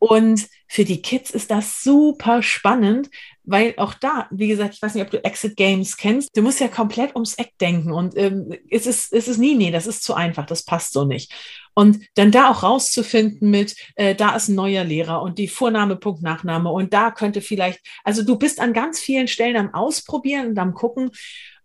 Und 0.00 0.48
für 0.66 0.84
die 0.84 1.02
Kids 1.02 1.30
ist 1.30 1.52
das 1.52 1.82
super 1.82 2.42
spannend, 2.42 3.10
weil 3.44 3.74
auch 3.76 3.94
da, 3.94 4.26
wie 4.30 4.48
gesagt, 4.48 4.74
ich 4.74 4.82
weiß 4.82 4.94
nicht, 4.94 5.04
ob 5.04 5.10
du 5.10 5.22
Exit 5.22 5.56
Games 5.56 5.96
kennst, 5.96 6.36
du 6.36 6.42
musst 6.42 6.60
ja 6.60 6.68
komplett 6.68 7.14
ums 7.14 7.34
Eck 7.34 7.52
denken 7.60 7.92
und 7.92 8.16
ähm, 8.16 8.54
es, 8.70 8.86
ist, 8.86 9.12
es 9.12 9.28
ist 9.28 9.38
nie, 9.38 9.54
nee, 9.54 9.70
das 9.70 9.86
ist 9.86 10.02
zu 10.02 10.14
einfach, 10.14 10.46
das 10.46 10.64
passt 10.64 10.92
so 10.92 11.04
nicht. 11.04 11.32
Und 11.74 12.04
dann 12.14 12.30
da 12.30 12.50
auch 12.50 12.62
rauszufinden 12.62 13.50
mit, 13.50 13.76
äh, 13.96 14.14
da 14.14 14.34
ist 14.34 14.48
ein 14.48 14.54
neuer 14.54 14.84
Lehrer 14.84 15.20
und 15.22 15.38
die 15.38 15.48
Vorname, 15.48 15.96
Punkt, 15.96 16.22
Nachname 16.22 16.70
und 16.70 16.94
da 16.94 17.10
könnte 17.10 17.40
vielleicht, 17.40 17.80
also 18.02 18.22
du 18.22 18.36
bist 18.36 18.60
an 18.60 18.72
ganz 18.72 18.98
vielen 18.98 19.28
Stellen 19.28 19.56
am 19.56 19.74
Ausprobieren 19.74 20.48
und 20.48 20.58
am 20.58 20.72
Gucken 20.72 21.10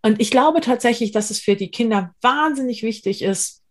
und 0.02 0.20
ich 0.22 0.32
glaube 0.32 0.62
tatsächlich, 0.62 1.12
dass 1.12 1.30
es 1.30 1.40
für 1.40 1.56
die 1.56 1.72
Kinder 1.72 2.14
wahnsinnig 2.22 2.84
wichtig 2.84 3.22
ist, 3.22 3.64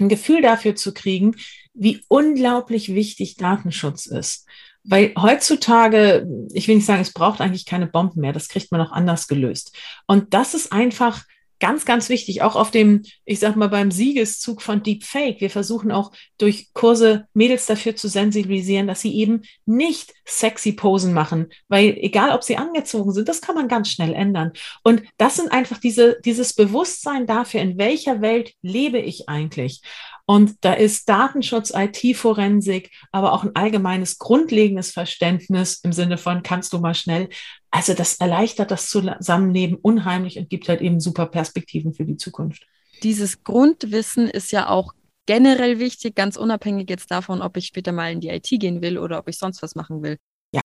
ein 0.00 0.08
Gefühl 0.08 0.42
dafür 0.42 0.74
zu 0.74 0.92
kriegen, 0.92 1.36
wie 1.74 2.02
unglaublich 2.08 2.94
wichtig 2.94 3.36
Datenschutz 3.36 4.06
ist. 4.06 4.46
Weil 4.88 5.12
heutzutage, 5.18 6.26
ich 6.52 6.68
will 6.68 6.76
nicht 6.76 6.86
sagen, 6.86 7.02
es 7.02 7.12
braucht 7.12 7.40
eigentlich 7.40 7.66
keine 7.66 7.86
Bomben 7.86 8.20
mehr, 8.20 8.32
das 8.32 8.48
kriegt 8.48 8.70
man 8.70 8.80
auch 8.80 8.92
anders 8.92 9.26
gelöst. 9.26 9.76
Und 10.06 10.32
das 10.32 10.54
ist 10.54 10.72
einfach 10.72 11.24
ganz, 11.58 11.84
ganz 11.84 12.08
wichtig, 12.08 12.42
auch 12.42 12.56
auf 12.56 12.70
dem, 12.70 13.02
ich 13.24 13.38
sag 13.38 13.56
mal, 13.56 13.68
beim 13.68 13.90
Siegeszug 13.90 14.60
von 14.62 14.82
Deepfake. 14.82 15.40
Wir 15.40 15.50
versuchen 15.50 15.90
auch 15.90 16.12
durch 16.38 16.72
Kurse 16.74 17.26
Mädels 17.34 17.66
dafür 17.66 17.96
zu 17.96 18.08
sensibilisieren, 18.08 18.86
dass 18.86 19.00
sie 19.00 19.14
eben 19.16 19.42
nicht 19.64 20.12
sexy 20.24 20.72
Posen 20.72 21.12
machen, 21.12 21.46
weil 21.68 21.96
egal, 21.98 22.30
ob 22.30 22.42
sie 22.42 22.56
angezogen 22.56 23.12
sind, 23.12 23.28
das 23.28 23.40
kann 23.40 23.54
man 23.54 23.68
ganz 23.68 23.88
schnell 23.88 24.12
ändern. 24.12 24.52
Und 24.82 25.02
das 25.16 25.36
sind 25.36 25.50
einfach 25.50 25.78
diese, 25.78 26.18
dieses 26.24 26.54
Bewusstsein 26.54 27.26
dafür, 27.26 27.60
in 27.60 27.78
welcher 27.78 28.20
Welt 28.20 28.52
lebe 28.62 28.98
ich 28.98 29.28
eigentlich. 29.28 29.80
Und 30.28 30.56
da 30.62 30.72
ist 30.72 31.08
Datenschutz, 31.08 31.72
IT-Forensik, 31.74 32.90
aber 33.12 33.32
auch 33.32 33.44
ein 33.44 33.54
allgemeines 33.54 34.18
grundlegendes 34.18 34.90
Verständnis 34.90 35.80
im 35.84 35.92
Sinne 35.92 36.18
von, 36.18 36.42
kannst 36.42 36.72
du 36.72 36.78
mal 36.80 36.94
schnell. 36.94 37.28
Also 37.70 37.94
das 37.94 38.16
erleichtert 38.16 38.72
das 38.72 38.90
Zusammenleben 38.90 39.78
unheimlich 39.80 40.36
und 40.38 40.50
gibt 40.50 40.68
halt 40.68 40.80
eben 40.80 40.98
super 40.98 41.26
Perspektiven 41.26 41.94
für 41.94 42.04
die 42.04 42.16
Zukunft. 42.16 42.66
dieses 43.02 43.44
Grundwissen 43.44 44.28
ist 44.28 44.50
ja 44.50 44.68
auch 44.68 44.92
generell 45.26 45.78
wichtig, 45.78 46.14
ganz 46.14 46.36
unabhängig 46.36 46.88
jetzt 46.88 47.10
davon, 47.10 47.42
ob 47.42 47.56
ich 47.56 47.66
später 47.66 47.92
mal 47.92 48.10
in 48.10 48.20
die 48.20 48.28
IT 48.28 48.48
gehen 48.48 48.80
will 48.82 48.98
oder 48.98 49.18
ob 49.18 49.28
ich 49.28 49.38
sonst 49.38 49.62
was 49.62 49.74
machen 49.74 50.02
will. 50.02 50.16
Ja. 50.52 50.60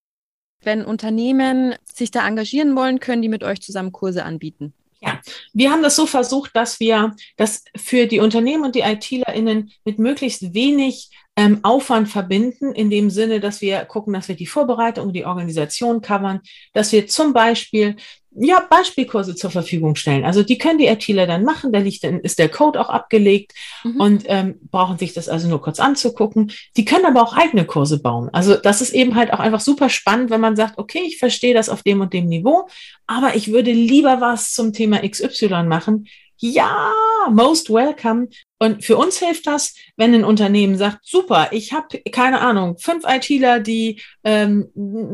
Wenn 0.64 0.86
Unternehmen 0.86 1.76
sich 1.92 2.12
da 2.12 2.28
engagieren 2.28 2.76
wollen, 2.76 3.00
können 3.00 3.22
die 3.22 3.30
mit 3.30 3.44
euch 3.44 3.62
zusammen 3.62 3.92
Kurse 3.92 4.24
anbieten. 4.24 4.74
Ja, 5.02 5.20
wir 5.54 5.72
haben 5.72 5.82
das 5.82 5.96
so 5.96 6.06
versucht, 6.06 6.56
dass 6.56 6.80
wir 6.80 7.16
das 7.36 7.64
für 7.76 8.06
die 8.06 8.20
Unternehmen 8.20 8.64
und 8.64 8.76
die 8.76 8.82
ITlerInnen 8.82 9.72
mit 9.84 9.98
möglichst 9.98 10.54
wenig 10.54 11.10
ähm, 11.42 11.60
Aufwand 11.64 12.08
verbinden, 12.08 12.72
in 12.74 12.92
dem 12.92 13.10
Sinne, 13.10 13.40
dass 13.40 13.62
wir 13.62 13.84
gucken, 13.86 14.14
dass 14.14 14.28
wir 14.28 14.36
die 14.36 14.46
Vorbereitung, 14.46 15.12
die 15.12 15.26
Organisation 15.26 16.02
covern, 16.02 16.42
dass 16.74 16.92
wir 16.92 17.08
zum 17.08 17.34
Beispiel 17.34 17.96
ja, 18.34 18.66
Beispielkurse 18.70 19.36
zur 19.36 19.50
Verfügung 19.50 19.96
stellen. 19.96 20.24
Also 20.24 20.44
die 20.44 20.58
können 20.58 20.78
die 20.78 20.88
ITler 20.88 21.28
dann 21.28 21.44
machen, 21.44 21.74
da 21.74 21.80
liegt 21.80 22.04
dann, 22.04 22.22
ist 22.22 22.40
der 22.40 22.48
Code 22.48 22.80
auch 22.80 22.90
abgelegt 22.90 23.54
mhm. 23.84 24.00
und 24.00 24.24
ähm, 24.28 24.60
brauchen 24.70 24.98
sich 24.98 25.14
das 25.14 25.28
also 25.28 25.50
nur 25.50 25.62
kurz 25.62 25.82
anzugucken. 25.82 26.52
Die 26.78 26.86
können 26.86 27.06
aber 27.06 27.24
auch 27.24 27.36
eigene 27.36 27.66
Kurse 27.66 28.02
bauen. 28.02 28.30
Also 28.32 28.56
das 28.56 28.82
ist 28.82 28.94
eben 28.94 29.16
halt 29.16 29.34
auch 29.34 29.40
einfach 29.40 29.60
super 29.60 29.90
spannend, 29.90 30.30
wenn 30.30 30.40
man 30.40 30.56
sagt, 30.56 30.78
okay, 30.78 31.02
ich 31.06 31.18
verstehe 31.18 31.54
das 31.54 31.68
auf 31.68 31.84
dem 31.84 32.00
und 32.00 32.14
dem 32.14 32.28
Niveau, 32.28 32.70
aber 33.06 33.36
ich 33.36 33.52
würde 33.52 33.74
lieber 33.74 34.22
was 34.22 34.54
zum 34.54 34.72
Thema 34.72 35.00
XY 35.00 35.64
machen 35.64 36.06
ja, 36.42 36.92
most 37.30 37.70
welcome. 37.70 38.28
Und 38.58 38.84
für 38.84 38.98
uns 38.98 39.18
hilft 39.20 39.48
das, 39.48 39.76
wenn 39.96 40.14
ein 40.14 40.24
Unternehmen 40.24 40.76
sagt, 40.76 41.00
super, 41.04 41.50
ich 41.52 41.72
habe, 41.72 42.00
keine 42.12 42.42
Ahnung, 42.42 42.78
fünf 42.78 43.06
ITler, 43.08 43.60
die 43.60 44.02
ähm, 44.24 44.70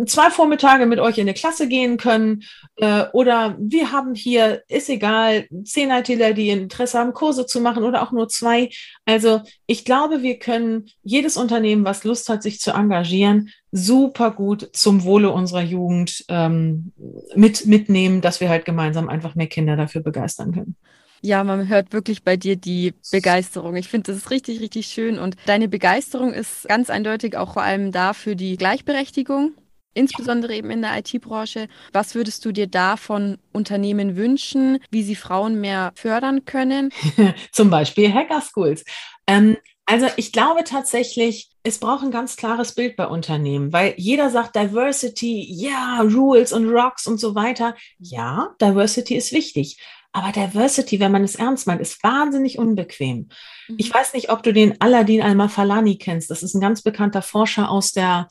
zwei 0.05 0.29
Vormittage 0.29 0.85
mit 0.85 0.99
euch 0.99 1.17
in 1.17 1.23
eine 1.23 1.33
Klasse 1.33 1.67
gehen 1.67 1.97
können. 1.97 2.43
Äh, 2.77 3.05
oder 3.11 3.57
wir 3.59 3.91
haben 3.91 4.15
hier, 4.15 4.63
ist 4.69 4.89
egal, 4.89 5.47
zehn 5.63 5.91
ITler, 5.91 6.33
die 6.33 6.49
Interesse 6.49 6.99
haben, 6.99 7.13
Kurse 7.13 7.45
zu 7.45 7.59
machen 7.59 7.83
oder 7.83 8.03
auch 8.03 8.11
nur 8.11 8.29
zwei. 8.29 8.69
Also 9.05 9.41
ich 9.65 9.83
glaube, 9.83 10.21
wir 10.23 10.39
können 10.39 10.89
jedes 11.03 11.35
Unternehmen, 11.35 11.85
was 11.85 12.05
Lust 12.05 12.29
hat, 12.29 12.43
sich 12.43 12.59
zu 12.59 12.71
engagieren, 12.71 13.49
super 13.71 14.31
gut 14.31 14.69
zum 14.73 15.03
Wohle 15.03 15.29
unserer 15.29 15.63
Jugend 15.63 16.23
ähm, 16.29 16.93
mit, 17.35 17.65
mitnehmen, 17.65 18.21
dass 18.21 18.39
wir 18.39 18.49
halt 18.49 18.63
gemeinsam 18.63 19.09
einfach 19.09 19.35
mehr 19.35 19.47
Kinder 19.47 19.75
dafür 19.75 20.01
begeistern 20.01 20.53
können. 20.53 20.75
Ja, 21.21 21.43
man 21.43 21.67
hört 21.67 21.93
wirklich 21.93 22.23
bei 22.23 22.37
dir 22.37 22.55
die 22.55 22.93
Begeisterung. 23.11 23.75
Ich 23.75 23.87
finde, 23.87 24.11
das 24.11 24.17
ist 24.17 24.31
richtig, 24.31 24.59
richtig 24.59 24.87
schön. 24.87 25.19
Und 25.19 25.35
deine 25.45 25.67
Begeisterung 25.67 26.33
ist 26.33 26.67
ganz 26.67 26.89
eindeutig 26.89 27.37
auch 27.37 27.53
vor 27.53 27.63
allem 27.63 27.91
da 27.91 28.13
für 28.13 28.35
die 28.35 28.57
Gleichberechtigung, 28.57 29.53
insbesondere 29.93 30.55
eben 30.55 30.69
in 30.69 30.81
der 30.81 30.97
IT-Branche. 30.97 31.67
Was 31.91 32.15
würdest 32.15 32.45
du 32.45 32.51
dir 32.51 32.67
da 32.67 32.97
von 32.97 33.37
Unternehmen 33.51 34.15
wünschen, 34.15 34.79
wie 34.91 35.03
sie 35.03 35.15
Frauen 35.15 35.59
mehr 35.59 35.91
fördern 35.95 36.45
können? 36.45 36.91
Zum 37.51 37.69
Beispiel 37.69 38.13
Hacker 38.13 38.41
Schools. 38.41 38.83
Ähm, 39.25 39.57
also 39.89 40.07
ich 40.17 40.33
glaube 40.33 40.65
tatsächlich, 40.65 41.49
es 41.63 41.79
braucht 41.79 42.03
ein 42.03 42.11
ganz 42.11 42.35
klares 42.35 42.75
Bild 42.75 42.97
bei 42.97 43.07
Unternehmen, 43.07 43.71
weil 43.71 43.93
jeder 43.95 44.29
sagt 44.29 44.55
Diversity, 44.57 45.47
ja, 45.49 46.01
Rules 46.01 46.51
und 46.51 46.69
Rocks 46.69 47.07
und 47.07 47.21
so 47.21 47.35
weiter. 47.35 47.73
Ja, 47.97 48.49
Diversity 48.61 49.15
ist 49.15 49.31
wichtig. 49.31 49.77
Aber 50.13 50.31
Diversity, 50.31 50.99
wenn 50.99 51.11
man 51.11 51.23
es 51.23 51.35
ernst 51.35 51.67
meint, 51.67 51.81
ist 51.81 52.01
wahnsinnig 52.03 52.57
unbequem. 52.57 53.29
Mhm. 53.67 53.75
Ich 53.77 53.93
weiß 53.93 54.13
nicht, 54.13 54.29
ob 54.29 54.43
du 54.43 54.53
den 54.53 54.79
Aladdin 54.81 55.21
Al-Mafalani 55.21 55.97
kennst. 55.97 56.31
Das 56.31 56.43
ist 56.43 56.53
ein 56.53 56.61
ganz 56.61 56.81
bekannter 56.81 57.21
Forscher 57.21 57.69
aus 57.69 57.91
der, 57.91 58.27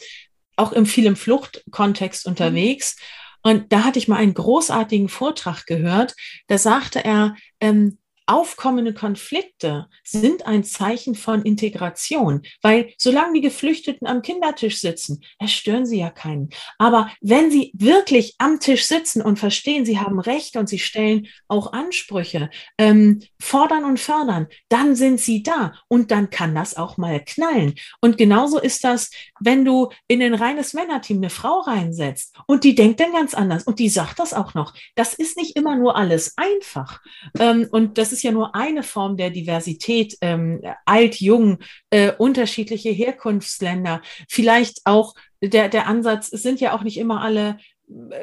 auch 0.56 0.72
im 0.72 0.86
viel 0.86 1.06
im 1.06 1.16
Fluchtkontext 1.16 2.26
mhm. 2.26 2.30
unterwegs. 2.30 2.96
Mhm. 2.96 3.50
Und 3.50 3.72
da 3.72 3.84
hatte 3.84 3.98
ich 3.98 4.08
mal 4.08 4.16
einen 4.16 4.34
großartigen 4.34 5.08
Vortrag 5.08 5.66
gehört. 5.66 6.16
Da 6.48 6.58
sagte 6.58 7.04
er, 7.04 7.36
ähm, 7.60 7.98
aufkommende 8.26 8.92
Konflikte 8.92 9.86
sind 10.04 10.46
ein 10.46 10.64
Zeichen 10.64 11.14
von 11.14 11.42
Integration, 11.42 12.42
weil 12.62 12.92
solange 12.98 13.34
die 13.34 13.40
Geflüchteten 13.40 14.06
am 14.06 14.22
Kindertisch 14.22 14.80
sitzen, 14.80 15.22
erstören 15.38 15.86
sie 15.86 16.00
ja 16.00 16.10
keinen. 16.10 16.50
Aber 16.78 17.10
wenn 17.20 17.50
sie 17.50 17.72
wirklich 17.74 18.34
am 18.38 18.60
Tisch 18.60 18.86
sitzen 18.86 19.22
und 19.22 19.38
verstehen, 19.38 19.84
sie 19.84 19.98
haben 19.98 20.18
Rechte 20.18 20.58
und 20.58 20.68
sie 20.68 20.78
stellen 20.78 21.28
auch 21.48 21.72
Ansprüche, 21.72 22.50
ähm, 22.78 23.22
fordern 23.40 23.84
und 23.84 24.00
fördern, 24.00 24.48
dann 24.68 24.96
sind 24.96 25.20
sie 25.20 25.42
da 25.42 25.74
und 25.88 26.10
dann 26.10 26.30
kann 26.30 26.54
das 26.54 26.76
auch 26.76 26.96
mal 26.96 27.24
knallen. 27.24 27.74
Und 28.00 28.18
genauso 28.18 28.58
ist 28.58 28.84
das, 28.84 29.10
wenn 29.40 29.64
du 29.64 29.90
in 30.08 30.22
ein 30.22 30.34
reines 30.34 30.74
Männerteam 30.74 31.18
eine 31.18 31.30
Frau 31.30 31.60
reinsetzt 31.60 32.36
und 32.46 32.64
die 32.64 32.74
denkt 32.74 33.00
dann 33.00 33.12
ganz 33.12 33.34
anders 33.34 33.64
und 33.64 33.78
die 33.78 33.88
sagt 33.88 34.18
das 34.18 34.34
auch 34.34 34.54
noch. 34.54 34.74
Das 34.94 35.14
ist 35.14 35.36
nicht 35.36 35.56
immer 35.56 35.76
nur 35.76 35.96
alles 35.96 36.34
einfach. 36.36 37.00
Ähm, 37.38 37.68
und 37.70 37.98
das 37.98 38.12
ist 38.12 38.15
ja 38.22 38.32
nur 38.32 38.54
eine 38.54 38.82
Form 38.82 39.16
der 39.16 39.30
Diversität, 39.30 40.16
ähm, 40.20 40.60
alt, 40.84 41.20
jung, 41.20 41.58
äh, 41.90 42.12
unterschiedliche 42.12 42.90
Herkunftsländer, 42.90 44.02
vielleicht 44.28 44.80
auch 44.84 45.14
der, 45.42 45.68
der 45.68 45.86
Ansatz, 45.86 46.32
es 46.32 46.42
sind 46.42 46.60
ja 46.60 46.74
auch 46.74 46.82
nicht 46.82 46.98
immer 46.98 47.22
alle, 47.22 47.58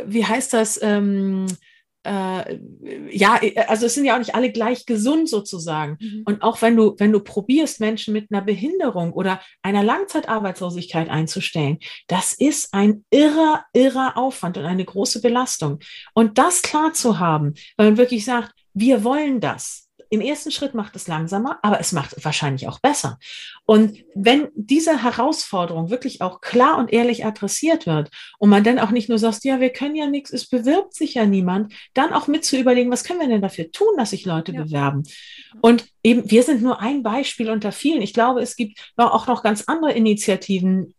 wie 0.06 0.26
heißt 0.26 0.54
das, 0.54 0.82
ähm, 0.82 1.48
äh, 2.06 2.60
ja, 3.12 3.40
also 3.68 3.86
es 3.86 3.94
sind 3.94 4.06
ja 4.06 4.16
auch 4.16 4.20
nicht 4.20 4.36
alle 4.36 4.52
gleich 4.52 4.86
gesund 4.86 5.30
sozusagen. 5.30 5.98
Mhm. 6.00 6.24
Und 6.26 6.44
auch 6.44 6.62
wenn 6.62 6.76
du, 6.76 6.96
wenn 6.98 7.12
du 7.12 7.20
probierst, 7.22 7.80
Menschen 7.80 8.14
mit 8.14 8.28
einer 8.32 8.42
Behinderung 8.42 9.14
oder 9.14 9.42
einer 9.62 9.84
Langzeitarbeitslosigkeit 9.84 11.10
einzustellen, 11.10 11.80
das 12.08 12.34
ist 12.34 12.74
ein 12.74 13.06
irrer, 13.10 13.66
irrer 13.74 14.18
Aufwand 14.18 14.58
und 14.58 14.66
eine 14.66 14.86
große 14.86 15.22
Belastung. 15.22 15.80
Und 16.14 16.38
das 16.38 16.62
klar 16.62 16.94
zu 16.94 17.20
haben, 17.20 17.54
weil 17.78 17.92
man 17.92 17.98
wirklich 17.98 18.26
sagt, 18.26 18.54
wir 18.74 19.04
wollen 19.04 19.40
das. 19.40 19.90
Im 20.10 20.22
ersten 20.22 20.52
Schritt 20.52 20.76
macht 20.76 20.96
es 20.96 21.08
langsamer, 21.08 21.58
aber 21.64 21.80
es 21.80 21.92
macht 21.92 22.24
wahrscheinlich 22.24 22.68
auch 22.68 22.80
besser. 22.80 23.18
Und 23.66 23.98
wenn 24.14 24.50
diese 24.54 25.02
Herausforderung 25.02 25.90
wirklich 25.90 26.22
auch 26.22 26.40
klar 26.40 26.78
und 26.78 26.94
ehrlich 26.94 27.26
adressiert 27.26 27.88
wird 27.88 28.12
und 28.38 28.52
man 28.52 28.64
dann 28.64 28.78
auch 28.78 28.92
nicht 28.92 29.10
nur 29.10 29.18
sagt, 29.18 29.44
ja, 29.44 29.60
wir 29.60 29.72
können 29.72 29.96
ja 29.96 30.06
nichts, 30.06 30.32
es 30.32 30.48
bewirbt 30.48 30.94
sich 30.94 31.16
ja 31.16 31.26
niemand, 31.26 31.74
dann 31.96 32.14
auch 32.14 32.28
mit 32.28 32.46
zu 32.46 32.60
überlegen, 32.60 32.92
was 32.92 33.04
können 33.04 33.22
wir 33.22 33.28
denn 33.28 33.42
dafür 33.42 33.72
tun, 33.72 33.98
dass 33.98 34.12
sich 34.12 34.26
Leute 34.26 34.52
ja. 34.52 34.64
bewerben? 34.64 35.02
Und 35.62 35.88
eben, 36.04 36.30
wir 36.30 36.44
sind 36.44 36.62
nur 36.62 36.80
ein 36.80 37.02
Beispiel 37.02 37.50
unter 37.50 37.72
vielen. 37.72 38.04
Ich 38.04 38.14
glaube, 38.14 38.42
es 38.42 38.56
gibt 38.56 38.80
auch 38.98 39.26
noch 39.26 39.42
ganz 39.42 39.64
andere 39.66 39.94
Initiativen, 39.94 40.94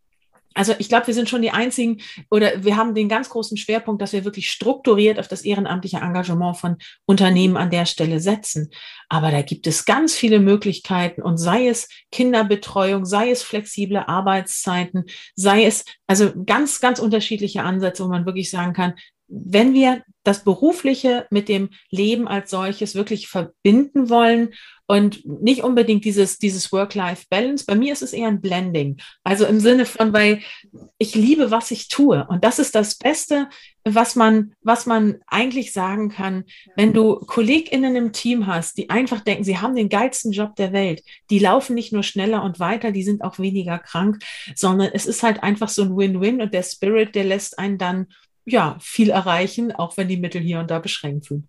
also 0.54 0.72
ich 0.78 0.88
glaube, 0.88 1.08
wir 1.08 1.14
sind 1.14 1.28
schon 1.28 1.42
die 1.42 1.50
einzigen 1.50 2.00
oder 2.30 2.64
wir 2.64 2.76
haben 2.76 2.94
den 2.94 3.08
ganz 3.08 3.28
großen 3.28 3.56
Schwerpunkt, 3.56 4.00
dass 4.00 4.12
wir 4.12 4.24
wirklich 4.24 4.50
strukturiert 4.50 5.18
auf 5.18 5.26
das 5.26 5.42
ehrenamtliche 5.42 5.98
Engagement 5.98 6.56
von 6.56 6.76
Unternehmen 7.06 7.56
an 7.56 7.70
der 7.70 7.86
Stelle 7.86 8.20
setzen. 8.20 8.70
Aber 9.08 9.32
da 9.32 9.42
gibt 9.42 9.66
es 9.66 9.84
ganz 9.84 10.14
viele 10.14 10.38
Möglichkeiten 10.38 11.22
und 11.22 11.38
sei 11.38 11.68
es 11.68 11.88
Kinderbetreuung, 12.12 13.04
sei 13.04 13.30
es 13.30 13.42
flexible 13.42 14.04
Arbeitszeiten, 14.06 15.04
sei 15.34 15.64
es 15.64 15.84
also 16.06 16.32
ganz, 16.46 16.80
ganz 16.80 17.00
unterschiedliche 17.00 17.62
Ansätze, 17.62 18.04
wo 18.04 18.08
man 18.08 18.26
wirklich 18.26 18.50
sagen 18.50 18.72
kann, 18.72 18.94
wenn 19.28 19.74
wir 19.74 20.02
das 20.24 20.42
Berufliche 20.42 21.26
mit 21.30 21.48
dem 21.48 21.70
Leben 21.90 22.26
als 22.26 22.50
solches 22.50 22.94
wirklich 22.94 23.28
verbinden 23.28 24.08
wollen 24.08 24.54
und 24.86 25.24
nicht 25.24 25.62
unbedingt 25.62 26.04
dieses, 26.04 26.38
dieses 26.38 26.70
Work-Life-Balance. 26.70 27.64
Bei 27.66 27.74
mir 27.74 27.92
ist 27.92 28.02
es 28.02 28.12
eher 28.12 28.28
ein 28.28 28.40
Blending. 28.40 28.98
Also 29.22 29.46
im 29.46 29.60
Sinne 29.60 29.86
von, 29.86 30.12
weil 30.12 30.40
ich 30.98 31.14
liebe, 31.14 31.50
was 31.50 31.70
ich 31.70 31.88
tue. 31.88 32.26
Und 32.28 32.44
das 32.44 32.58
ist 32.58 32.74
das 32.74 32.96
Beste, 32.96 33.48
was 33.84 34.14
man, 34.14 34.52
was 34.62 34.84
man 34.84 35.20
eigentlich 35.26 35.72
sagen 35.72 36.10
kann, 36.10 36.44
wenn 36.76 36.92
du 36.92 37.16
KollegInnen 37.16 37.96
im 37.96 38.12
Team 38.12 38.46
hast, 38.46 38.76
die 38.76 38.90
einfach 38.90 39.20
denken, 39.20 39.44
sie 39.44 39.58
haben 39.58 39.74
den 39.74 39.88
geilsten 39.88 40.32
Job 40.32 40.56
der 40.56 40.72
Welt. 40.72 41.02
Die 41.30 41.38
laufen 41.38 41.74
nicht 41.74 41.92
nur 41.92 42.02
schneller 42.02 42.42
und 42.42 42.60
weiter, 42.60 42.92
die 42.92 43.04
sind 43.04 43.22
auch 43.22 43.38
weniger 43.38 43.78
krank, 43.78 44.22
sondern 44.54 44.90
es 44.92 45.06
ist 45.06 45.22
halt 45.22 45.42
einfach 45.42 45.68
so 45.68 45.82
ein 45.82 45.96
Win-Win 45.96 46.42
und 46.42 46.52
der 46.52 46.62
Spirit, 46.62 47.14
der 47.14 47.24
lässt 47.24 47.58
einen 47.58 47.78
dann 47.78 48.06
ja, 48.44 48.76
viel 48.80 49.10
erreichen, 49.10 49.72
auch 49.72 49.96
wenn 49.96 50.08
die 50.08 50.16
Mittel 50.16 50.42
hier 50.42 50.58
und 50.60 50.70
da 50.70 50.78
beschränkt 50.78 51.24
sind. 51.24 51.48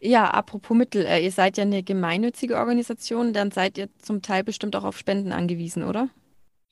Ja, 0.00 0.30
apropos 0.30 0.76
Mittel, 0.76 1.06
äh, 1.06 1.22
ihr 1.24 1.32
seid 1.32 1.56
ja 1.56 1.62
eine 1.62 1.82
gemeinnützige 1.82 2.56
Organisation, 2.56 3.32
dann 3.32 3.50
seid 3.50 3.78
ihr 3.78 3.88
zum 3.98 4.20
Teil 4.20 4.44
bestimmt 4.44 4.76
auch 4.76 4.84
auf 4.84 4.98
Spenden 4.98 5.32
angewiesen, 5.32 5.82
oder? 5.82 6.08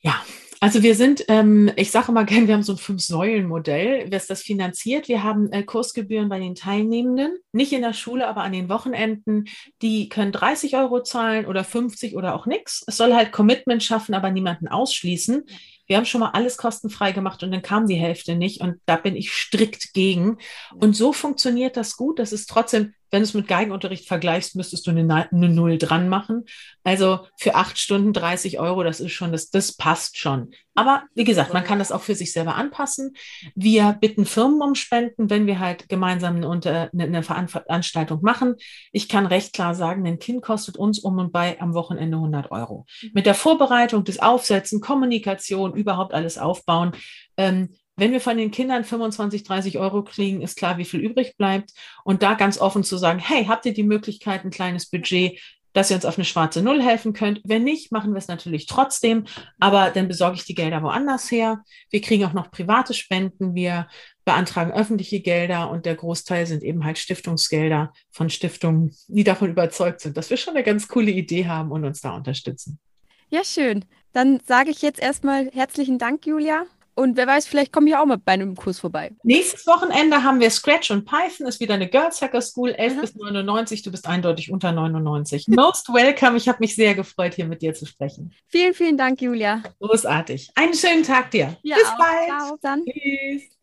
Ja, 0.01 0.21
also 0.63 0.81
wir 0.81 0.95
sind, 0.95 1.25
ähm, 1.27 1.69
ich 1.75 1.91
sage 1.91 2.13
mal 2.13 2.25
gerne, 2.25 2.47
wir 2.47 2.53
haben 2.53 2.63
so 2.63 2.71
ein 2.71 2.77
Fünf-Säulen-Modell. 2.77 4.05
Wer 4.07 4.17
ist 4.17 4.29
das 4.29 4.43
finanziert? 4.43 5.09
Wir 5.09 5.21
haben 5.21 5.51
äh, 5.51 5.61
Kursgebühren 5.63 6.29
bei 6.29 6.39
den 6.39 6.55
Teilnehmenden, 6.55 7.37
nicht 7.51 7.73
in 7.73 7.81
der 7.81 7.91
Schule, 7.91 8.29
aber 8.29 8.43
an 8.43 8.53
den 8.53 8.69
Wochenenden. 8.69 9.43
Die 9.81 10.07
können 10.07 10.31
30 10.31 10.77
Euro 10.77 11.03
zahlen 11.03 11.47
oder 11.47 11.65
50 11.65 12.15
oder 12.15 12.33
auch 12.33 12.45
nichts. 12.45 12.81
Es 12.87 12.95
soll 12.95 13.13
halt 13.13 13.33
Commitment 13.33 13.83
schaffen, 13.83 14.15
aber 14.15 14.31
niemanden 14.31 14.69
ausschließen 14.69 15.43
wir 15.85 15.97
haben 15.97 16.05
schon 16.05 16.21
mal 16.21 16.31
alles 16.31 16.57
kostenfrei 16.57 17.11
gemacht 17.11 17.43
und 17.43 17.51
dann 17.51 17.61
kam 17.61 17.87
die 17.87 17.95
Hälfte 17.95 18.35
nicht 18.35 18.61
und 18.61 18.79
da 18.85 18.95
bin 18.95 19.15
ich 19.17 19.33
strikt 19.33 19.93
gegen. 19.93 20.37
Und 20.73 20.95
so 20.95 21.11
funktioniert 21.11 21.75
das 21.75 21.97
gut. 21.97 22.19
Das 22.19 22.31
ist 22.31 22.49
trotzdem 22.49 22.93
Wenn 23.13 23.21
du 23.21 23.25
es 23.25 23.35
mit 23.35 23.47
Geigenunterricht 23.47 24.07
vergleichst, 24.07 24.55
müsstest 24.55 24.87
du 24.87 24.89
eine, 24.89 25.29
eine 25.31 25.49
Null 25.49 25.77
dran 25.77 26.09
machen. 26.09 26.45
Also 26.83 27.19
für 27.37 27.53
acht 27.53 27.77
Stunden 27.77 28.11
30 28.11 28.59
Euro, 28.59 28.81
das 28.81 28.99
ist 28.99 29.11
schon, 29.11 29.31
das, 29.31 29.51
das 29.51 29.73
passt 29.73 30.17
schon. 30.17 30.49
Aber 30.73 31.03
wie 31.13 31.23
gesagt, 31.23 31.53
man 31.53 31.63
kann 31.63 31.77
das 31.77 31.91
auch 31.91 32.01
für 32.01 32.15
sich 32.15 32.33
selber 32.33 32.55
anpassen. 32.55 33.15
Wir 33.53 33.95
bitten 34.01 34.25
Firmen 34.25 34.63
um 34.63 34.73
Spenden, 34.73 35.29
wenn 35.29 35.45
wir 35.45 35.59
halt 35.59 35.89
gemeinsam 35.89 36.37
eine, 36.37 36.89
eine, 36.91 37.03
eine 37.03 37.21
Veranstaltung 37.21 38.23
machen. 38.23 38.55
Ich 38.91 39.07
kann 39.07 39.27
recht 39.27 39.53
klar 39.53 39.75
sagen, 39.75 40.07
ein 40.07 40.17
Kind 40.17 40.41
kostet 40.41 40.77
uns 40.77 40.97
um 40.97 41.19
und 41.19 41.31
bei 41.31 41.61
am 41.61 41.75
Wochenende 41.75 42.17
100 42.17 42.49
Euro. 42.49 42.87
Mit 43.13 43.27
der 43.27 43.35
Vorbereitung, 43.35 44.05
des 44.05 44.23
Aufsetzen, 44.23 44.81
Kommunikation, 44.81 45.75
überhaupt 45.75 46.15
alles 46.15 46.39
aufbauen. 46.39 46.93
Ähm, 47.37 47.69
wenn 47.95 48.11
wir 48.11 48.21
von 48.21 48.37
den 48.37 48.51
Kindern 48.51 48.83
25, 48.83 49.43
30 49.43 49.77
Euro 49.77 50.03
kriegen, 50.03 50.41
ist 50.41 50.57
klar, 50.57 50.77
wie 50.77 50.85
viel 50.85 50.99
übrig 50.99 51.37
bleibt. 51.37 51.71
Und 52.03 52.23
da 52.23 52.33
ganz 52.33 52.59
offen 52.59 52.83
zu 52.83 52.97
sagen, 52.97 53.19
hey, 53.19 53.45
habt 53.45 53.65
ihr 53.65 53.73
die 53.73 53.83
Möglichkeit, 53.83 54.43
ein 54.43 54.51
kleines 54.51 54.89
Budget, 54.89 55.39
dass 55.73 55.89
ihr 55.89 55.95
uns 55.95 56.05
auf 56.05 56.17
eine 56.17 56.25
schwarze 56.25 56.61
Null 56.61 56.81
helfen 56.81 57.13
könnt? 57.13 57.41
Wenn 57.43 57.63
nicht, 57.63 57.91
machen 57.91 58.13
wir 58.13 58.17
es 58.17 58.27
natürlich 58.27 58.67
trotzdem, 58.67 59.25
aber 59.59 59.89
dann 59.91 60.07
besorge 60.07 60.35
ich 60.35 60.45
die 60.45 60.55
Gelder 60.55 60.81
woanders 60.81 61.29
her. 61.31 61.63
Wir 61.89 62.01
kriegen 62.01 62.25
auch 62.25 62.33
noch 62.33 62.51
private 62.51 62.93
Spenden. 62.93 63.55
Wir 63.55 63.87
beantragen 64.25 64.71
öffentliche 64.71 65.19
Gelder 65.19 65.69
und 65.69 65.85
der 65.85 65.95
Großteil 65.95 66.45
sind 66.45 66.63
eben 66.63 66.85
halt 66.85 66.97
Stiftungsgelder 66.97 67.91
von 68.09 68.29
Stiftungen, 68.29 68.95
die 69.07 69.23
davon 69.23 69.49
überzeugt 69.49 69.99
sind, 69.99 70.15
dass 70.17 70.29
wir 70.29 70.37
schon 70.37 70.55
eine 70.55 70.63
ganz 70.63 70.87
coole 70.87 71.11
Idee 71.11 71.47
haben 71.47 71.71
und 71.71 71.83
uns 71.85 72.01
da 72.01 72.15
unterstützen. 72.15 72.79
Ja, 73.29 73.43
schön. 73.43 73.83
Dann 74.13 74.39
sage 74.45 74.69
ich 74.69 74.81
jetzt 74.81 75.01
erstmal 75.01 75.49
herzlichen 75.51 75.97
Dank, 75.97 76.25
Julia, 76.25 76.65
und 76.95 77.17
wer 77.17 77.27
weiß, 77.27 77.47
vielleicht 77.47 77.71
komme 77.71 77.89
ich 77.89 77.95
auch 77.95 78.05
mal 78.05 78.17
bei 78.17 78.33
einem 78.33 78.55
Kurs 78.55 78.79
vorbei. 78.79 79.11
Nächstes 79.23 79.65
Wochenende 79.67 80.23
haben 80.23 80.39
wir 80.39 80.49
Scratch 80.49 80.91
und 80.91 81.05
Python. 81.05 81.47
Ist 81.47 81.59
wieder 81.59 81.73
eine 81.73 81.89
Girls 81.89 82.21
Hacker 82.21 82.41
School, 82.41 82.71
11 82.71 82.95
mhm. 82.95 83.01
bis 83.01 83.15
99. 83.15 83.81
Du 83.81 83.91
bist 83.91 84.07
eindeutig 84.07 84.51
unter 84.51 84.71
99. 84.71 85.47
Most 85.47 85.89
welcome. 85.89 86.37
Ich 86.37 86.47
habe 86.47 86.59
mich 86.59 86.75
sehr 86.75 86.95
gefreut, 86.95 87.33
hier 87.33 87.45
mit 87.45 87.61
dir 87.61 87.73
zu 87.73 87.85
sprechen. 87.85 88.33
Vielen, 88.47 88.73
vielen 88.73 88.97
Dank, 88.97 89.21
Julia. 89.21 89.63
Großartig. 89.79 90.51
Einen 90.55 90.73
schönen 90.73 91.03
Tag 91.03 91.31
dir. 91.31 91.57
Ja, 91.63 91.75
bis 91.75 91.85
auch. 91.85 91.97
bald. 91.97 92.27
Ciao, 92.27 92.57
dann. 92.61 92.83
Tschüss. 92.85 93.62